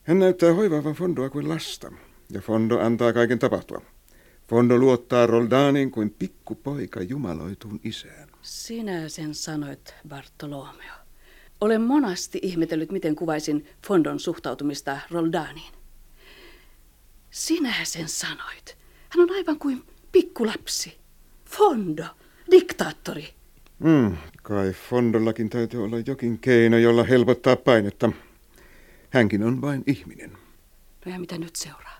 [0.03, 1.91] Hän näyttää hoivaavan Fondoa kuin lasta,
[2.31, 3.81] ja Fondo antaa kaiken tapahtua.
[4.49, 8.29] Fondo luottaa Roldanin kuin pikkupoika jumaloituun isään.
[8.41, 10.95] Sinä sen sanoit, Bartolomeo.
[11.61, 15.73] Olen monasti ihmetellyt, miten kuvaisin Fondon suhtautumista Roldaniin.
[17.29, 18.77] Sinä sen sanoit.
[19.09, 20.97] Hän on aivan kuin pikkulapsi.
[21.45, 22.03] Fondo,
[22.51, 23.33] diktaattori.
[23.83, 28.11] Hmm, kai Fondollakin täytyy olla jokin keino, jolla helpottaa painetta.
[29.09, 30.31] Hänkin on vain ihminen.
[31.05, 31.97] No ja mitä nyt seuraa?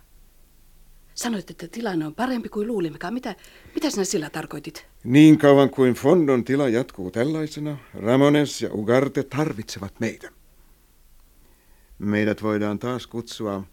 [1.14, 3.14] Sanoit, että tilanne on parempi kuin luulimmekaan.
[3.14, 3.36] Mitä,
[3.76, 4.88] mitä sinä sillä tarkoitit?
[5.04, 10.30] Niin kauan kuin Fondon tila jatkuu tällaisena, Ramones ja Ugarte tarvitsevat meitä.
[12.00, 13.64] Meidät voidaan taas kutsua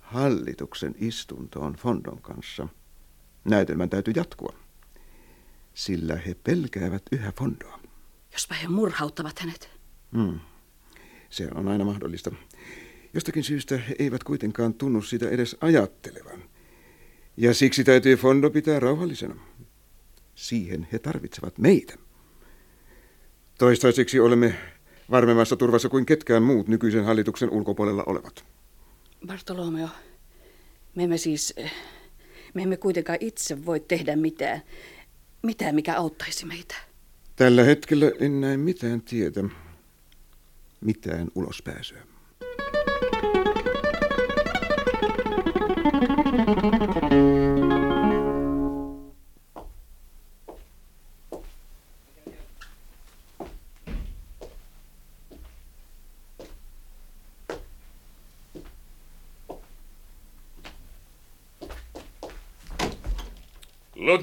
[0.00, 2.68] hallituksen istuntoon Fondon kanssa.
[3.44, 4.54] Näytelmän täytyy jatkua,
[5.74, 7.80] sillä he pelkäävät yhä Fondoa.
[8.32, 9.70] Jospa he murhauttavat hänet.
[10.16, 10.40] Hmm.
[11.30, 12.30] Se on aina mahdollista.
[13.14, 16.42] Jostakin syystä he eivät kuitenkaan tunnu sitä edes ajattelevan.
[17.36, 19.36] Ja siksi täytyy Fondo pitää rauhallisena.
[20.34, 21.94] Siihen he tarvitsevat meitä.
[23.58, 24.54] Toistaiseksi olemme
[25.10, 28.44] varmemmassa turvassa kuin ketkään muut nykyisen hallituksen ulkopuolella olevat.
[29.26, 29.88] Bartolomeo,
[30.94, 31.54] me emme siis,
[32.54, 34.62] me emme kuitenkaan itse voi tehdä mitään,
[35.42, 36.74] mitään mikä auttaisi meitä.
[37.36, 39.44] Tällä hetkellä en näe mitään tietä,
[40.80, 42.02] mitään ulospääsyä.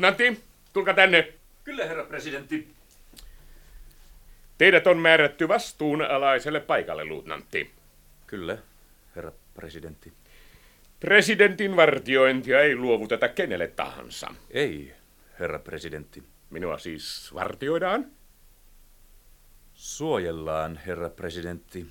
[0.01, 1.33] Luutnantti, tulkaa tänne.
[1.63, 2.67] Kyllä, herra presidentti.
[4.57, 7.71] Teidät on määrätty vastuunalaiselle paikalle, luutnantti.
[8.27, 8.57] Kyllä,
[9.15, 10.13] herra presidentti.
[10.99, 14.33] Presidentin vartiointia ei luovuteta kenelle tahansa.
[14.51, 14.93] Ei,
[15.39, 16.23] herra presidentti.
[16.49, 18.05] Minua siis vartioidaan?
[19.73, 21.85] Suojellaan, herra presidentti.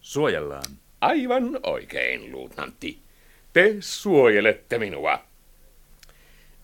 [0.00, 0.78] Suojellaan.
[1.00, 3.02] Aivan oikein, luutnantti.
[3.52, 5.29] Te suojelette minua.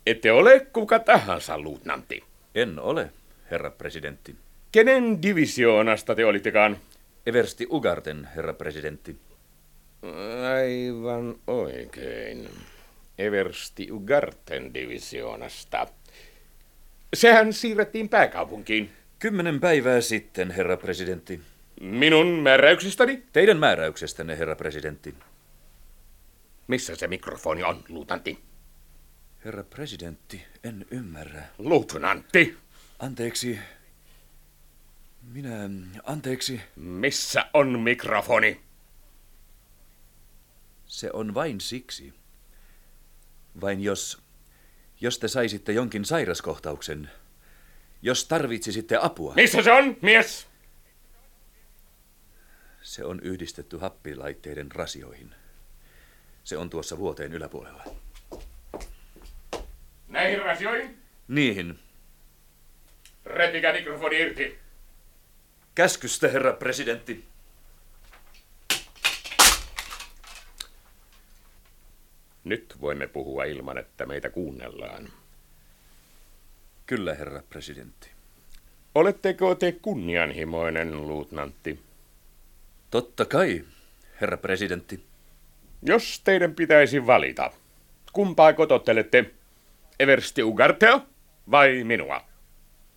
[0.06, 2.24] Ette ole kuka tahansa, luutnantti.
[2.54, 3.10] En ole,
[3.50, 4.36] herra presidentti.
[4.72, 6.76] Kenen divisioonasta te olittekaan?
[7.26, 9.16] Eversti Ugarten, herra presidentti.
[10.56, 12.48] Aivan oikein.
[13.18, 15.86] Eversti Ugarten divisioonasta.
[17.14, 18.90] Sehän siirrettiin pääkaupunkiin.
[19.18, 21.40] Kymmenen päivää sitten, herra presidentti.
[21.80, 23.22] Minun määräyksestäni?
[23.32, 25.14] Teidän määräyksestänne, herra presidentti.
[26.66, 28.38] Missä se mikrofoni on, luutanti?
[29.44, 31.42] Herra presidentti, en ymmärrä.
[31.58, 32.58] Luutnantti!
[32.98, 33.58] Anteeksi.
[35.22, 35.70] Minä,
[36.04, 36.60] anteeksi.
[36.76, 38.60] Missä on mikrofoni?
[40.86, 42.14] Se on vain siksi.
[43.60, 44.22] Vain jos,
[45.00, 47.10] jos te saisitte jonkin sairaskohtauksen.
[48.02, 49.34] Jos tarvitsisitte apua.
[49.34, 50.46] Missä se on, mies?
[52.82, 55.34] Se on yhdistetty happilaitteiden rasioihin.
[56.44, 57.84] Se on tuossa vuoteen yläpuolella.
[60.26, 60.98] Näihin rasioihin?
[61.28, 61.78] Niihin.
[63.26, 64.58] Repikää mikrofoni irti.
[65.74, 67.24] Käskystä, herra presidentti.
[72.44, 75.08] Nyt voimme puhua ilman, että meitä kuunnellaan.
[76.86, 78.10] Kyllä, herra presidentti.
[78.94, 81.80] Oletteko te kunnianhimoinen, luutnantti?
[82.90, 83.64] Totta kai,
[84.20, 85.04] herra presidentti.
[85.82, 87.52] Jos teidän pitäisi valita,
[88.12, 89.30] kumpaa kotottelette,
[90.00, 91.00] Eversti Ugartea
[91.50, 92.24] vai minua?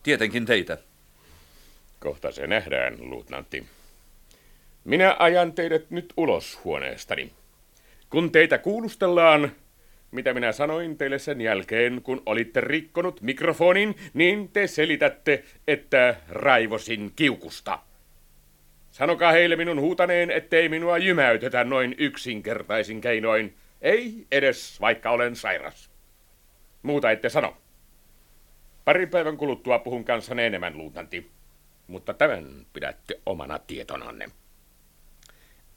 [0.03, 0.77] Tietenkin teitä.
[1.99, 3.65] Kohta se nähdään, luutnantti.
[4.83, 7.31] Minä ajan teidät nyt ulos huoneestani.
[8.09, 9.51] Kun teitä kuulustellaan,
[10.11, 17.11] mitä minä sanoin teille sen jälkeen, kun olitte rikkonut mikrofonin, niin te selitätte, että raivosin
[17.15, 17.79] kiukusta.
[18.91, 23.55] Sanokaa heille minun huutaneen, ettei minua jymäytetä noin yksinkertaisin keinoin.
[23.81, 25.88] Ei edes, vaikka olen sairas.
[26.83, 27.57] Muuta ette sano.
[28.85, 31.31] Parin päivän kuluttua puhun kanssanne enemmän, luutanti.
[31.87, 34.29] Mutta tämän pidätte omana tietonanne.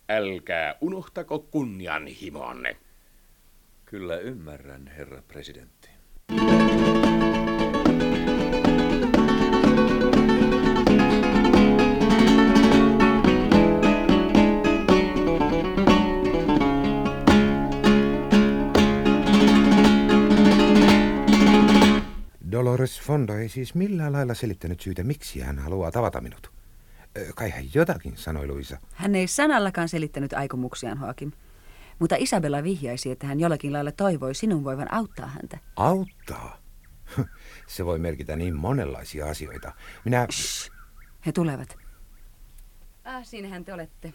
[0.08, 2.76] Älkää unohtako kunnianhimoanne.
[3.84, 5.88] Kyllä ymmärrän, herra presidentti.
[22.82, 26.52] Dolores Fondo ei siis millään lailla selittänyt syytä, miksi hän haluaa tavata minut.
[27.34, 28.78] Kai hän jotakin, sanoi Luisa.
[28.92, 31.32] Hän ei sanallakaan selittänyt aikomuksiaan, Hoakim.
[31.98, 35.58] Mutta Isabella vihjaisi, että hän jollakin lailla toivoi sinun voivan auttaa häntä.
[35.76, 36.58] Auttaa?
[37.66, 39.72] Se voi merkitä niin monenlaisia asioita.
[40.04, 40.26] Minä...
[40.30, 40.70] Shh.
[41.26, 41.76] He tulevat.
[43.04, 44.14] Ah, siinähän te olette.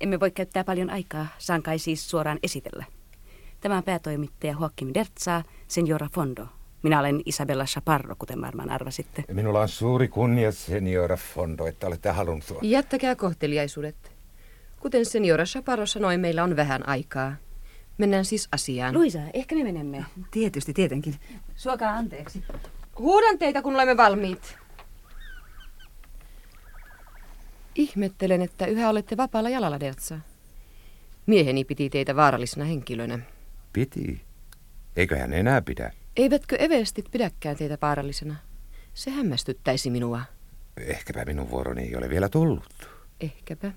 [0.00, 2.84] Emme voi käyttää paljon aikaa, saan kai siis suoraan esitellä.
[3.60, 6.57] Tämä on päätoimittaja Joaquim Dertsa, Senora Fondo.
[6.82, 9.24] Minä olen Isabella Chaparro, kuten varmaan arvasitte.
[9.32, 12.58] Minulla on suuri kunnia, Senora Fondo, että olette halunnut...
[12.62, 14.18] Jättäkää kohteliaisuudet.
[14.80, 17.36] Kuten Seniora Chaparro sanoi, meillä on vähän aikaa.
[17.98, 18.94] Mennään siis asiaan.
[18.94, 20.04] Luisa, ehkä me menemme.
[20.30, 21.14] Tietysti, tietenkin.
[21.56, 22.44] Suokaa anteeksi.
[22.98, 24.58] Huudan teitä, kun olemme valmiit.
[27.74, 30.18] Ihmettelen, että yhä olette vapaalla jalalla, Dertsa.
[31.26, 33.18] Mieheni piti teitä vaarallisena henkilönä.
[33.72, 34.20] Piti?
[34.96, 35.92] Eiköhän enää pidä.
[36.18, 38.36] Eivätkö everstit pidäkään teitä vaarallisena?
[38.94, 40.22] Se hämmästyttäisi minua.
[40.76, 42.88] Ehkäpä minun vuoroni ei ole vielä tullut.
[43.20, 43.72] Ehkäpä.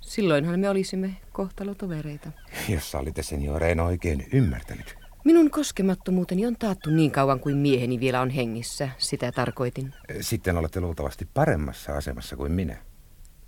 [0.00, 2.30] Silloinhan me olisimme kohtalotovereita.
[2.68, 4.96] Jos olitte seniore, en oikein ymmärtänyt.
[5.24, 9.94] Minun koskemattomuuteni on taattu niin kauan kuin mieheni vielä on hengissä, sitä tarkoitin.
[10.20, 12.76] Sitten olette luultavasti paremmassa asemassa kuin minä.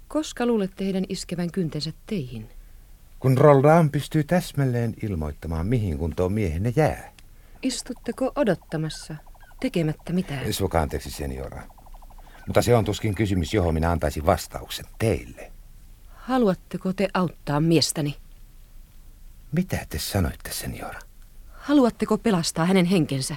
[0.09, 2.49] Koska luulette heidän iskevän kyntensä teihin?
[3.19, 7.13] Kun Roldan pystyy täsmälleen ilmoittamaan, mihin kuntoon miehenne jää.
[7.63, 9.17] Istutteko odottamassa,
[9.61, 10.53] tekemättä mitään?
[10.53, 11.63] Suokaa anteeksi, seniora.
[12.47, 15.53] Mutta se on tuskin kysymys, johon minä antaisin vastauksen teille.
[16.09, 18.17] Haluatteko te auttaa miestäni?
[19.53, 21.01] Mitä te sanoitte, seniora?
[21.53, 23.37] Haluatteko pelastaa hänen henkensä?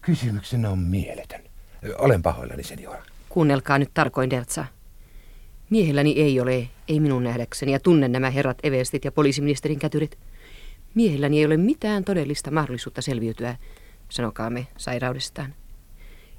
[0.00, 1.42] Kysymyksenä on mieletön.
[1.98, 3.02] Olen pahoillani, seniora.
[3.28, 4.64] Kuunnelkaa nyt tarkoin, Dertsa.
[5.70, 10.18] Miehelläni ei ole, ei minun nähdäkseni, ja tunnen nämä herrat Everstit ja poliisiministerin kätyrit.
[10.94, 13.56] Miehelläni ei ole mitään todellista mahdollisuutta selviytyä,
[14.08, 15.54] sanokaamme, sairaudestaan.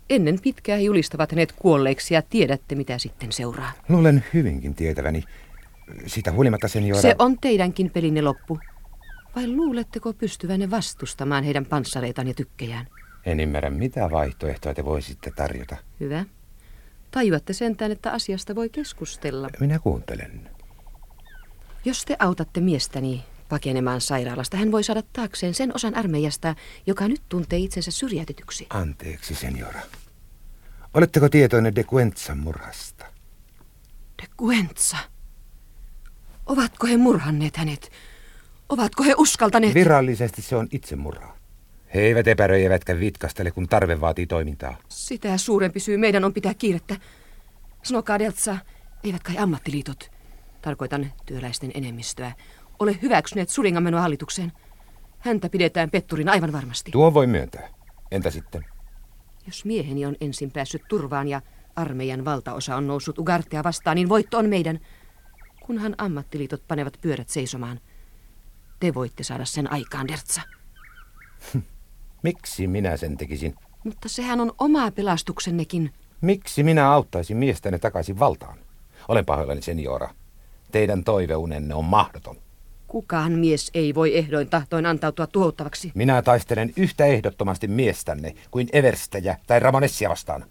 [0.09, 3.71] Ennen pitkää he julistavat hänet kuolleeksi ja tiedätte, mitä sitten seuraa.
[3.89, 5.23] Luulen hyvinkin tietäväni.
[6.05, 7.01] Sitä huolimatta, seniora...
[7.01, 8.59] Se on teidänkin pelinne loppu.
[9.35, 12.87] Vai luuletteko pystyvänne vastustamaan heidän panssareitaan ja tykkejään?
[13.25, 15.75] En ymmärrä, mitä vaihtoehtoja te voisitte tarjota.
[15.99, 16.25] Hyvä.
[17.11, 19.49] Tajuatte sentään, että asiasta voi keskustella.
[19.59, 20.49] Minä kuuntelen.
[21.85, 26.55] Jos te autatte miestäni pakenemaan sairaalasta, hän voi saada taakseen sen osan armeijasta,
[26.87, 28.67] joka nyt tuntee itsensä syrjäytetyksi.
[28.69, 29.81] Anteeksi, seniora.
[30.93, 33.05] Oletteko tietoinen de Quentsan murhasta?
[34.21, 34.97] De Quentsa?
[36.45, 37.91] Ovatko he murhanneet hänet?
[38.69, 39.73] Ovatko he uskaltaneet?
[39.73, 41.37] Virallisesti se on itsemurha.
[41.93, 44.77] He eivät epäröi eivätkä vitkastele, kun tarve vaatii toimintaa.
[44.89, 46.95] Sitä suurempi syy meidän on pitää kiirettä.
[47.83, 48.57] Sanokaa Deltsa,
[49.03, 50.11] eivät kai ammattiliitot,
[50.61, 52.31] tarkoitan työläisten enemmistöä,
[52.81, 54.51] ole hyväksyneet Suringan menoa hallitukseen.
[55.19, 56.91] Häntä pidetään petturin aivan varmasti.
[56.91, 57.69] Tuo voi myöntää.
[58.11, 58.65] Entä sitten?
[59.45, 61.41] Jos mieheni on ensin päässyt turvaan ja
[61.75, 64.79] armeijan valtaosa on noussut Ugartea vastaan, niin voitto on meidän.
[65.65, 67.79] Kunhan ammattiliitot panevat pyörät seisomaan.
[68.79, 70.41] Te voitte saada sen aikaan, Dertsa.
[72.23, 73.55] Miksi minä sen tekisin?
[73.83, 75.93] Mutta sehän on omaa pelastuksennekin.
[76.21, 78.57] Miksi minä auttaisin miestäne takaisin valtaan?
[79.07, 80.09] Olen pahoillani, seniora.
[80.71, 82.37] Teidän toiveunenne on mahdoton.
[82.91, 85.91] Kukaan mies ei voi ehdoin tahtoin antautua tuhottavaksi.
[85.95, 90.45] Minä taistelen yhtä ehdottomasti miestänne kuin Everstäjä tai Ramonessia vastaan.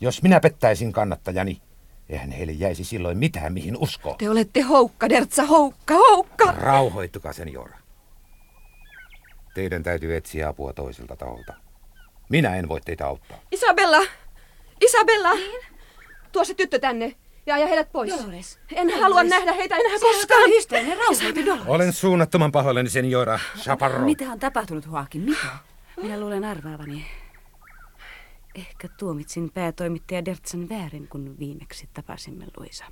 [0.00, 1.60] Jos minä pettäisin kannattajani,
[2.08, 4.14] eihän heille jäisi silloin mitään mihin uskoa.
[4.18, 6.52] Te olette houkka, Dertsa, houkka, houkka!
[6.52, 7.78] Rauhoittukaa, seniora.
[9.54, 11.54] Teidän täytyy etsiä apua toiselta taholta.
[12.28, 13.38] Minä en voi teitä auttaa.
[13.52, 14.06] Isabella!
[14.80, 15.34] Isabella!
[15.34, 15.60] Niin?
[16.32, 17.14] Tuo se tyttö tänne
[17.46, 18.10] ja aja heidät pois.
[18.10, 18.58] Dolores.
[18.70, 19.02] En Dolores.
[19.02, 20.50] halua nähdä heitä enää koskaan.
[20.50, 21.66] Hysteinen, rauhoitu, Dolores.
[21.66, 24.04] Olen suunnattoman pahoillani, seniora Chaparro.
[24.04, 25.20] Mitä on tapahtunut, Joakin?
[25.20, 25.46] Mitä?
[26.02, 27.06] Minä luulen arvaavani.
[28.54, 32.84] Ehkä tuomitsin päätoimittaja Dertsan väärin, kun viimeksi tapasimme Luisa.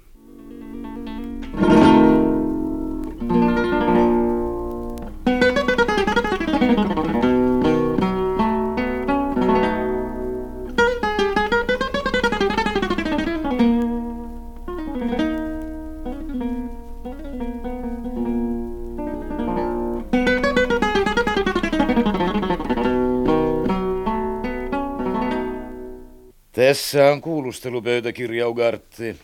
[26.65, 29.17] Tässä on kuulustelupöytäkirja, Ugarte.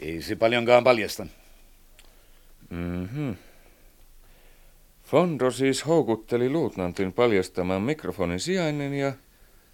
[0.00, 1.26] Ei se paljonkaan paljasta.
[2.70, 3.30] Mhm.
[5.04, 9.12] Fondo siis houkutteli luutnantin paljastamaan mikrofonin sijainnin ja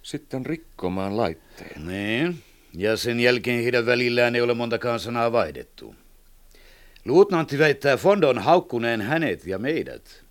[0.03, 1.87] sitten rikkomaan laitteen.
[1.87, 2.43] Niin,
[2.75, 5.95] ja sen jälkeen heidän välillään ei ole montakaan sanaa vaihdettu.
[7.05, 10.23] Luutnantti väittää Fondon haukkuneen hänet ja meidät.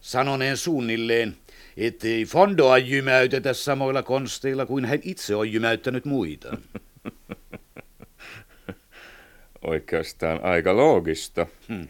[0.00, 1.36] Sanoneen suunnilleen,
[1.76, 6.56] ettei Fondoa jymäytetä samoilla konsteilla kuin hän itse on jymäyttänyt muita.
[9.66, 11.46] Oikeastaan aika loogista.
[11.68, 11.88] Hmm.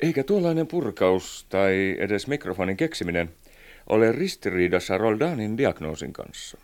[0.00, 3.30] Eikä tuollainen purkaus tai edes mikrofonin keksiminen
[3.88, 6.58] ole ristiriidassa Roldanin diagnoosin kanssa.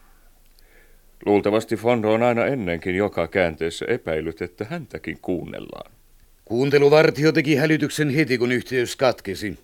[1.26, 5.92] Luultavasti Fondo on aina ennenkin joka käänteessä epäillyt, että häntäkin kuunnellaan.
[6.44, 9.58] Kuunteluvartio teki hälytyksen heti, kun yhteys katkesi.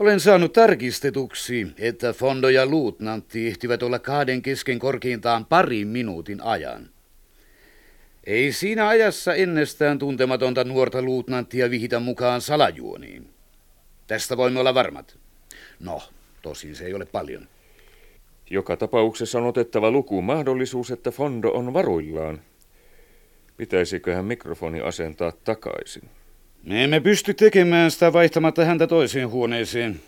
[0.00, 6.90] Olen saanut tarkistetuksi, että Fondo ja luutnantti ehtivät olla kahden kesken korkeintaan parin minuutin ajan.
[8.24, 13.30] Ei siinä ajassa ennestään tuntematonta nuorta luutnanttia vihitä mukaan salajuoniin.
[14.06, 15.18] Tästä voimme olla varmat.
[15.80, 16.02] No,
[16.42, 17.48] tosin se ei ole paljon.
[18.50, 22.40] Joka tapauksessa on otettava lukuun mahdollisuus, että Fondo on varuillaan.
[23.56, 26.10] Pitäisiköhän mikrofoni asentaa takaisin?
[26.62, 30.00] Me emme pysty tekemään sitä vaihtamatta häntä toiseen huoneeseen,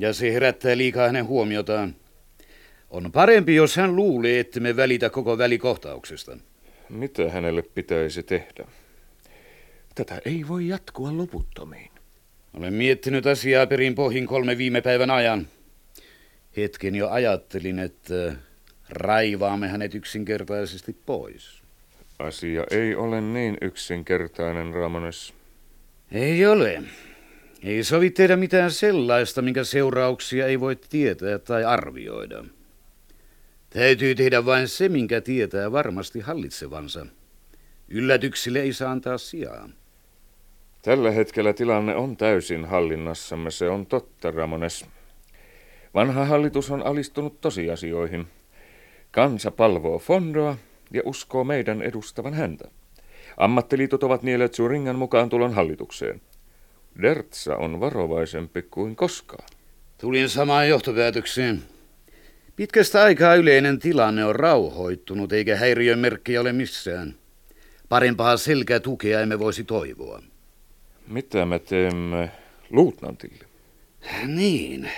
[0.00, 1.96] ja se herättää liikaa hänen huomiotaan.
[2.90, 6.36] On parempi, jos hän luulee, että me välitä koko välikohtauksesta.
[6.88, 8.64] Mitä hänelle pitäisi tehdä?
[9.94, 11.90] Tätä ei voi jatkua loputtomiin.
[12.54, 15.46] Olen miettinyt asiaa perin pohjin kolme viime päivän ajan.
[16.56, 18.36] Hetken jo ajattelin, että
[18.88, 21.62] raivaamme hänet yksinkertaisesti pois.
[22.18, 25.35] Asia ei ole niin yksinkertainen, Ramones.
[26.12, 26.82] Ei ole.
[27.62, 32.44] Ei sovi tehdä mitään sellaista, minkä seurauksia ei voi tietää tai arvioida.
[33.70, 37.06] Täytyy tehdä vain se, minkä tietää varmasti hallitsevansa.
[37.88, 39.68] Yllätyksille ei saa antaa sijaa.
[40.82, 44.86] Tällä hetkellä tilanne on täysin hallinnassamme, se on totta, Ramones.
[45.94, 48.26] Vanha hallitus on alistunut tosiasioihin.
[49.10, 50.56] Kansa palvoo fondoa
[50.92, 52.68] ja uskoo meidän edustavan häntä.
[53.36, 56.20] Ammattiliitot ovat nielleet Suringan mukaan tulon hallitukseen.
[57.02, 59.48] Dertsa on varovaisempi kuin koskaan.
[60.00, 61.62] Tulin samaan johtopäätökseen.
[62.56, 67.14] Pitkästä aikaa yleinen tilanne on rauhoittunut, eikä häiriön merkkejä ole missään.
[67.88, 70.22] Parempaa selkätukea emme voisi toivoa.
[71.08, 72.30] Mitä me teemme
[72.70, 73.44] luutnantille?
[74.26, 74.90] Niin,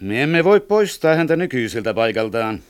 [0.00, 2.60] me emme voi poistaa häntä nykyiseltä paikaltaan.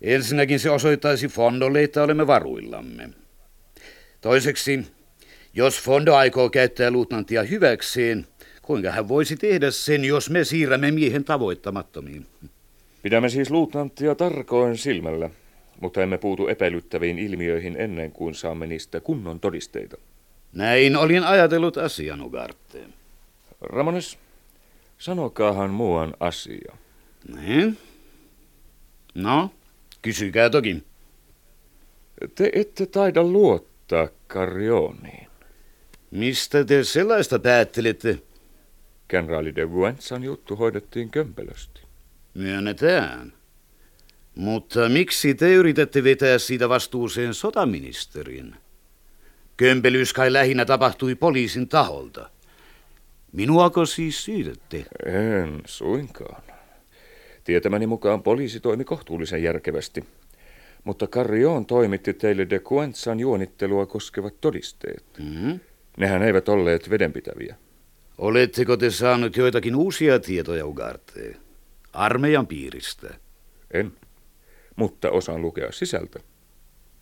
[0.00, 3.10] Ensinnäkin se osoittaisi Fondolle, että olemme varuillamme.
[4.20, 4.86] Toiseksi,
[5.54, 8.26] jos Fondo aikoo käyttää luutnantia hyväkseen,
[8.62, 12.26] kuinka hän voisi tehdä sen, jos me siirrämme miehen tavoittamattomiin?
[13.02, 15.30] Pidämme siis luutnanttia tarkoin silmällä,
[15.80, 19.96] mutta emme puutu epäilyttäviin ilmiöihin ennen kuin saamme niistä kunnon todisteita.
[20.52, 22.80] Näin olin ajatellut asian, Ugarte.
[23.60, 24.18] Ramones,
[24.98, 26.76] sanokaahan muuan asia.
[27.36, 27.78] Niin?
[29.14, 29.50] No,
[30.02, 30.82] kysykää toki.
[32.34, 33.77] Te ette taida luottaa
[34.28, 35.26] Carrioniin.
[36.10, 38.18] Mistä te sellaista päättelette?
[39.08, 41.80] Kenraali de Guenzan juttu hoidettiin kömpelösti.
[42.34, 43.32] Myönnetään.
[44.34, 48.54] Mutta miksi te yritätte vetää siitä vastuuseen sotaministerin?
[49.56, 52.30] Kömpelyys kai lähinnä tapahtui poliisin taholta.
[53.32, 54.84] Minuako siis syytätte?
[55.06, 56.42] En suinkaan.
[57.44, 60.04] Tietämäni mukaan poliisi toimi kohtuullisen järkevästi.
[60.88, 65.04] Mutta Carrion toimitti teille de Quentzan juonittelua koskevat todisteet.
[65.18, 65.60] Mm-hmm.
[65.96, 67.56] Nehän eivät olleet vedenpitäviä.
[68.18, 71.36] Oletteko te saanut joitakin uusia tietoja, Ugarte?
[71.92, 73.14] Armeijan piiristä?
[73.70, 73.92] En,
[74.76, 76.20] mutta osaan lukea sisältä.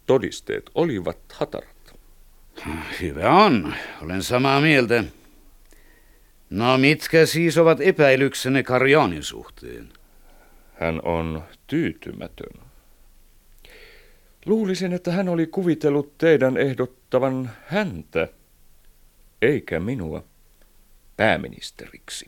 [0.06, 1.98] Todisteet olivat hatarat.
[3.00, 5.04] Hyvä on, olen samaa mieltä.
[6.50, 9.88] No mitkä siis ovat epäilyksenne Karjaanin suhteen?
[10.74, 12.65] Hän on tyytymätön.
[14.46, 18.28] Luulisin, että hän oli kuvitellut teidän ehdottavan häntä,
[19.42, 20.24] eikä minua,
[21.16, 22.26] pääministeriksi.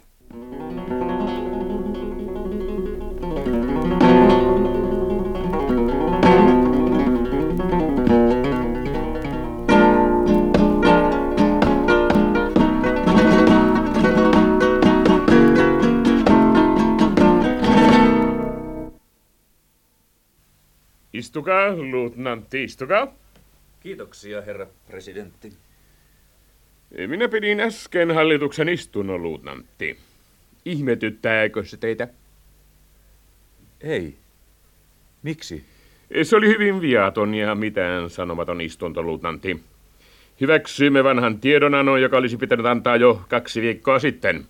[21.18, 23.14] Istukaa, luutnantti, istukaa.
[23.80, 25.52] Kiitoksia, herra presidentti.
[27.06, 29.98] Minä pidin äsken hallituksen istunnon, luutnantti.
[30.64, 32.08] Ihmetyttääkö se teitä?
[33.80, 34.16] Ei.
[35.22, 35.64] Miksi?
[36.22, 39.62] Se oli hyvin viaton ja mitään sanomaton istunto, luutnantti.
[40.40, 44.44] Hyväksyimme vanhan tiedonanon, joka olisi pitänyt antaa jo kaksi viikkoa sitten.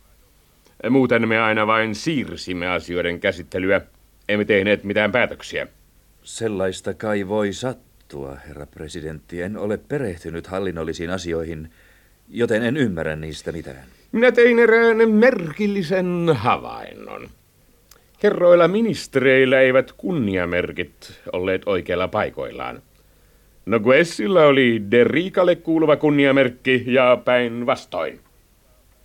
[0.90, 3.80] Muuten me aina vain siirsimme asioiden käsittelyä.
[4.28, 5.66] Emme tehneet mitään päätöksiä.
[6.28, 9.42] Sellaista kai voi sattua, herra presidentti.
[9.42, 11.70] En ole perehtynyt hallinnollisiin asioihin,
[12.28, 13.84] joten en ymmärrä niistä mitään.
[14.12, 17.28] Minä tein erään merkillisen havainnon.
[18.22, 22.82] Herroilla ministereillä eivät kunniamerkit olleet oikeilla paikoillaan.
[23.66, 28.20] No Guessilla oli Derikalle kuuluva kunniamerkki ja päinvastoin.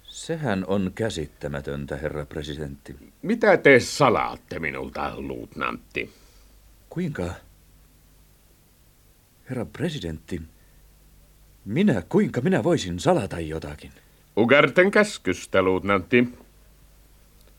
[0.04, 2.96] Sehän on käsittämätöntä, herra presidentti.
[3.22, 6.23] Mitä te salaatte minulta, luutnantti?
[6.94, 7.34] Kuinka?
[9.50, 10.42] Herra presidentti,
[11.66, 13.92] minä, kuinka minä voisin salata jotakin?
[14.38, 16.28] Ugarten käskystä, luutnantti.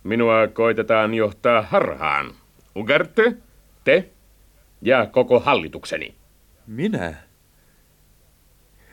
[0.04, 2.34] Minua koitetaan johtaa harhaan.
[2.76, 3.36] Ugarte,
[3.84, 4.10] te
[4.82, 6.14] ja koko hallitukseni.
[6.66, 7.14] Minä?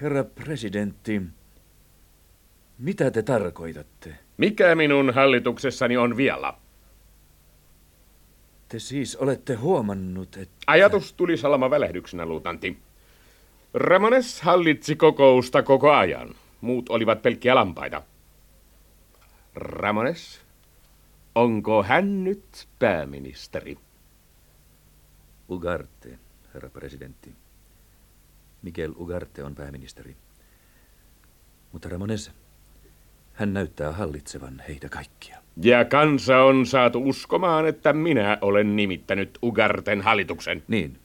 [0.02, 1.22] Herra presidentti,
[2.78, 4.16] mitä te tarkoitatte?
[4.38, 6.54] Mikä minun hallituksessani on vielä?
[8.72, 10.56] Te siis olette huomannut, että...
[10.68, 12.78] Ajatus tuli salama välähdyksenä, luutanti.
[13.74, 16.36] Ramones hallitsi kokousta koko ajan.
[16.62, 18.04] Muut olivat pelkkiä lampaita.
[19.56, 20.42] Ramones,
[21.36, 23.78] onko hän nyt pääministeri?
[25.50, 26.20] Ugarte,
[26.54, 27.36] herra presidentti.
[28.62, 30.16] Miguel Ugarte on pääministeri.
[31.72, 32.32] Mutta Ramones,
[33.34, 35.41] hän näyttää hallitsevan heitä kaikkia.
[35.58, 40.64] Ja kansa on saatu uskomaan, että minä olen nimittänyt Ugarten hallituksen.
[40.68, 40.98] Niin.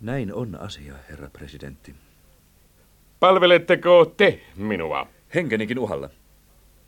[0.00, 1.94] Näin on asia, herra presidentti.
[3.20, 5.06] Palveletteko te minua?
[5.34, 6.10] Henkenikin uhalla.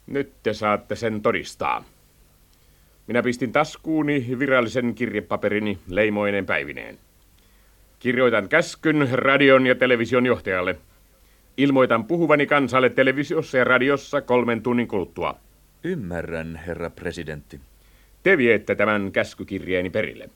[0.07, 1.85] Nyt te saatte sen todistaa.
[3.07, 6.99] Minä pistin taskuuni virallisen kirjepaperini leimoinen päivineen.
[7.99, 10.79] Kirjoitan käskyn radion ja television johtajalle.
[11.57, 15.37] Ilmoitan puhuvani kansalle televisiossa ja radiossa kolmen tunnin kuluttua.
[15.85, 17.61] Ymmärrän, herra presidentti.
[18.23, 20.31] Te viette tämän käskykirjeeni perille.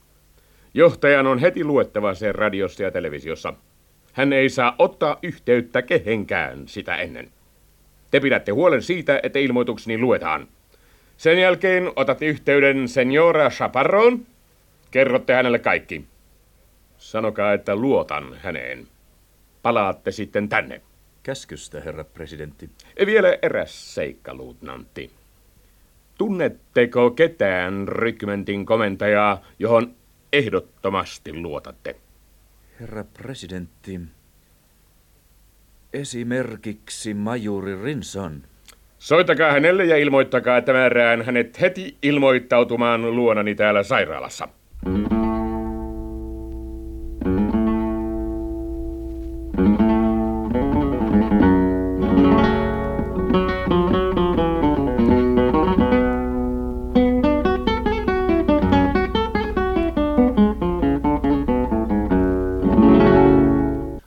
[0.73, 3.53] Johtajan on heti luettava se radiossa ja televisiossa.
[4.13, 7.31] Hän ei saa ottaa yhteyttä kehenkään sitä ennen.
[8.11, 10.47] Te pidätte huolen siitä, että ilmoitukseni luetaan.
[11.17, 14.25] Sen jälkeen otatte yhteyden Senora Chaparroon.
[14.91, 16.05] Kerrotte hänelle kaikki.
[16.97, 18.87] Sanokaa, että luotan häneen.
[19.61, 20.81] Palaatte sitten tänne.
[21.23, 22.69] Käskystä, herra presidentti.
[23.05, 25.11] Vielä eräs seikka, luutnantti.
[26.17, 29.95] Tunnetteko ketään rykmentin komentajaa, johon
[30.33, 31.95] ehdottomasti luotatte?
[32.79, 33.99] Herra presidentti,
[35.93, 38.41] esimerkiksi majuri Rinson.
[38.97, 44.47] Soittakaa hänelle ja ilmoittakaa, että määrään hänet heti ilmoittautumaan luonani täällä sairaalassa.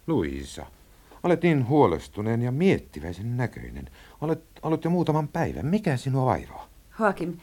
[0.09, 0.67] Luisa,
[1.23, 3.91] olet niin huolestuneen ja miettiväisen näköinen.
[4.21, 5.67] Olet ollut jo muutaman päivän.
[5.67, 6.69] Mikä sinua vaivaa?
[7.01, 7.37] Joakim,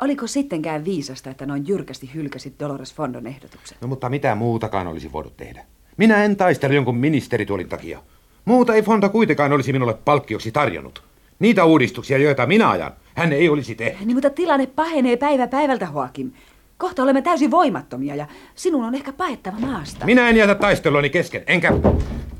[0.00, 3.78] oliko sittenkään viisasta, että noin jyrkästi hylkäsit Dolores Fondon ehdotuksen?
[3.80, 5.64] No mutta mitä muutakaan olisi voinut tehdä?
[5.96, 7.98] Minä en taistele jonkun ministerituolin takia.
[8.44, 11.02] Muuta ei Fonda kuitenkaan olisi minulle palkkioksi tarjonnut.
[11.38, 14.06] Niitä uudistuksia, joita minä ajan, hän ei olisi tehnyt.
[14.06, 16.32] Niin, mutta tilanne pahenee päivä päivältä, Joakim.
[16.78, 20.06] Kohta olemme täysin voimattomia ja sinun on ehkä paettava maasta.
[20.06, 21.72] Minä en jätä taisteluani kesken, enkä...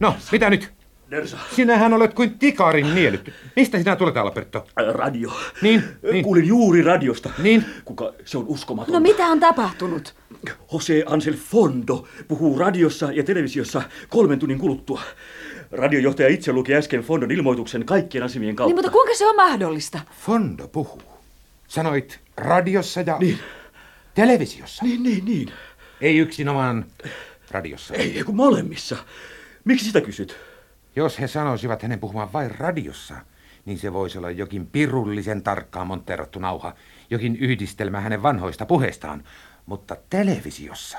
[0.00, 0.72] No, mitä nyt?
[1.10, 1.36] Nersa.
[1.56, 3.32] Sinähän olet kuin tikarin nielytty.
[3.56, 4.66] Mistä sinä tulet, Alberto?
[4.92, 5.32] Radio.
[5.62, 6.24] Niin, niin.
[6.24, 7.30] Kuulin juuri radiosta.
[7.38, 7.64] Niin.
[7.84, 8.94] Kuka, se on uskomaton.
[8.94, 10.14] No mitä on tapahtunut?
[10.72, 15.00] Jose Ansel Fondo puhuu radiossa ja televisiossa kolmen tunnin kuluttua.
[15.72, 18.68] Radiojohtaja itse luki äsken Fondon ilmoituksen kaikkien asemien kautta.
[18.68, 19.98] Niin, mutta kuinka se on mahdollista?
[20.26, 21.02] Fondo puhuu.
[21.68, 23.16] Sanoit radiossa ja...
[23.18, 23.38] Niin.
[24.16, 24.84] Televisiossa.
[24.84, 25.52] Niin, niin, niin.
[26.00, 26.86] Ei yksinomaan
[27.50, 27.94] radiossa.
[27.94, 28.96] Ei, kun molemmissa.
[29.64, 30.36] Miksi sitä kysyt?
[30.96, 33.14] Jos he sanoisivat hänen puhumaan vain radiossa,
[33.64, 36.74] niin se voisi olla jokin pirullisen tarkkaan monteerattu nauha,
[37.10, 39.24] jokin yhdistelmä hänen vanhoista puheistaan.
[39.66, 40.98] Mutta televisiossa,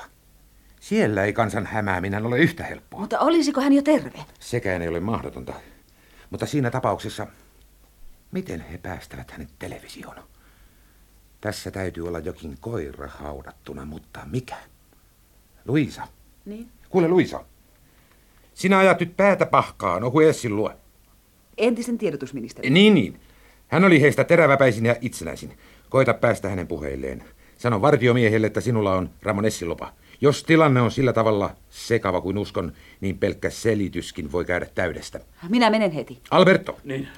[0.80, 3.00] siellä ei kansan hämääminen ole yhtä helppoa.
[3.00, 4.18] Mutta olisiko hän jo terve?
[4.40, 5.54] Sekään ei ole mahdotonta.
[6.30, 7.26] Mutta siinä tapauksessa,
[8.32, 10.22] miten he päästävät hänet televisioon?
[11.40, 14.56] Tässä täytyy olla jokin koira haudattuna, mutta mikä?
[15.64, 16.02] Luisa.
[16.44, 16.68] Niin?
[16.88, 17.44] Kuule Luisa.
[18.54, 20.72] Sinä ajat nyt päätä pahkaan, Ohu Essin luo.
[21.58, 22.70] Entisen tiedotusministeri.
[22.70, 23.20] Niin, niin.
[23.68, 25.58] Hän oli heistä teräväpäisin ja itsenäisin.
[25.88, 27.24] Koita päästä hänen puheilleen.
[27.58, 29.92] Sano vartiomiehelle, että sinulla on Ramon Essin lupa.
[30.20, 35.20] Jos tilanne on sillä tavalla sekava kuin uskon, niin pelkkä selityskin voi käydä täydestä.
[35.48, 36.20] Minä menen heti.
[36.30, 36.78] Alberto.
[36.84, 37.08] Niin.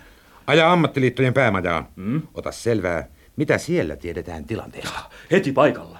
[0.46, 1.88] Aja ammattiliittojen päämajaan.
[1.96, 2.22] Mm?
[2.34, 3.08] Ota selvää,
[3.40, 5.00] mitä siellä tiedetään tilanteesta.
[5.30, 5.98] Heti paikalla.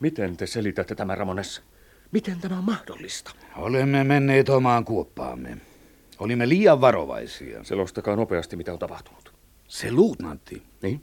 [0.00, 1.62] Miten te selitätte tämä, Ramones?
[2.12, 3.30] Miten tämä on mahdollista?
[3.56, 5.67] Olemme menneet omaan kuoppaamme.
[6.18, 7.64] Olimme liian varovaisia.
[7.64, 9.32] Selostakaa nopeasti, mitä on tapahtunut.
[9.68, 10.62] Se luutnantti.
[10.82, 11.02] Niin?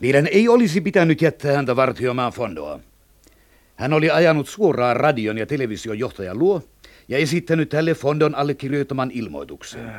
[0.00, 2.80] Meidän ei olisi pitänyt jättää häntä vartioimaan Fondoa.
[3.76, 6.62] Hän oli ajanut suoraan radion ja television johtajan luo
[7.08, 9.92] ja esittänyt tälle Fondon allekirjoittaman ilmoituksen.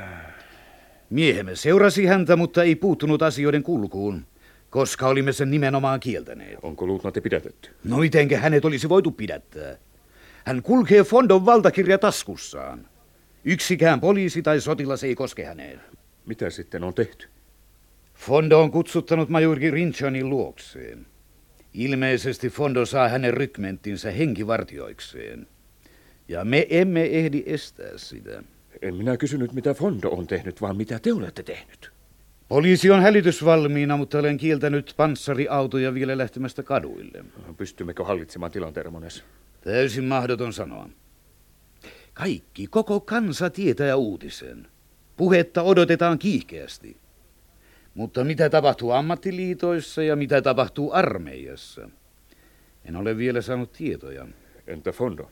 [1.09, 4.25] Miehemme seurasi häntä, mutta ei puuttunut asioiden kulkuun,
[4.69, 6.59] koska olimme sen nimenomaan kieltäneet.
[6.61, 7.69] Onko luutnantti pidätetty?
[7.83, 9.75] No mitenkä hänet olisi voitu pidättää?
[10.45, 12.87] Hän kulkee Fondon valtakirja taskussaan.
[13.45, 15.81] Yksikään poliisi tai sotilas ei koske häneen.
[16.25, 17.27] Mitä sitten on tehty?
[18.15, 21.05] Fondo on kutsuttanut majuri Rinchonin luokseen.
[21.73, 25.47] Ilmeisesti Fondo saa hänen rykmenttinsä henkivartioikseen.
[26.27, 28.43] Ja me emme ehdi estää sitä.
[28.81, 31.91] En minä kysynyt, mitä Fondo on tehnyt, vaan mitä te olette tehnyt.
[32.47, 37.25] Poliisi on hälytysvalmiina, mutta olen kieltänyt panssariautoja vielä lähtemästä kaduille.
[37.57, 39.23] Pystymmekö hallitsemaan tilanteen, Ramones?
[39.61, 40.89] Täysin mahdoton sanoa.
[42.19, 44.67] Kaikki, koko kansa tietää uutisen.
[45.17, 46.97] Puhetta odotetaan kiihkeästi.
[47.93, 51.89] Mutta mitä tapahtuu ammattiliitoissa ja mitä tapahtuu armeijassa?
[52.85, 54.27] En ole vielä saanut tietoja.
[54.67, 55.31] Entä Fondo?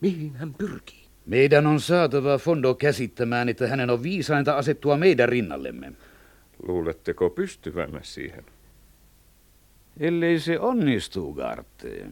[0.00, 1.04] Mihin hän pyrkii?
[1.26, 5.92] Meidän on saatava Fondo käsittämään, että hänen on viisainta asettua meidän rinnallemme.
[6.62, 8.44] Luuletteko pystyvänne siihen?
[10.00, 12.06] Ellei se onnistu, Garte,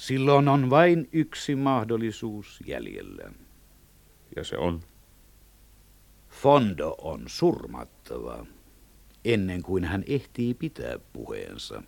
[0.00, 3.32] silloin on vain yksi mahdollisuus jäljellä.
[4.36, 4.80] Ja se on?
[6.28, 8.46] Fondo on surmattava
[9.24, 11.82] ennen kuin hän ehtii pitää puheensa.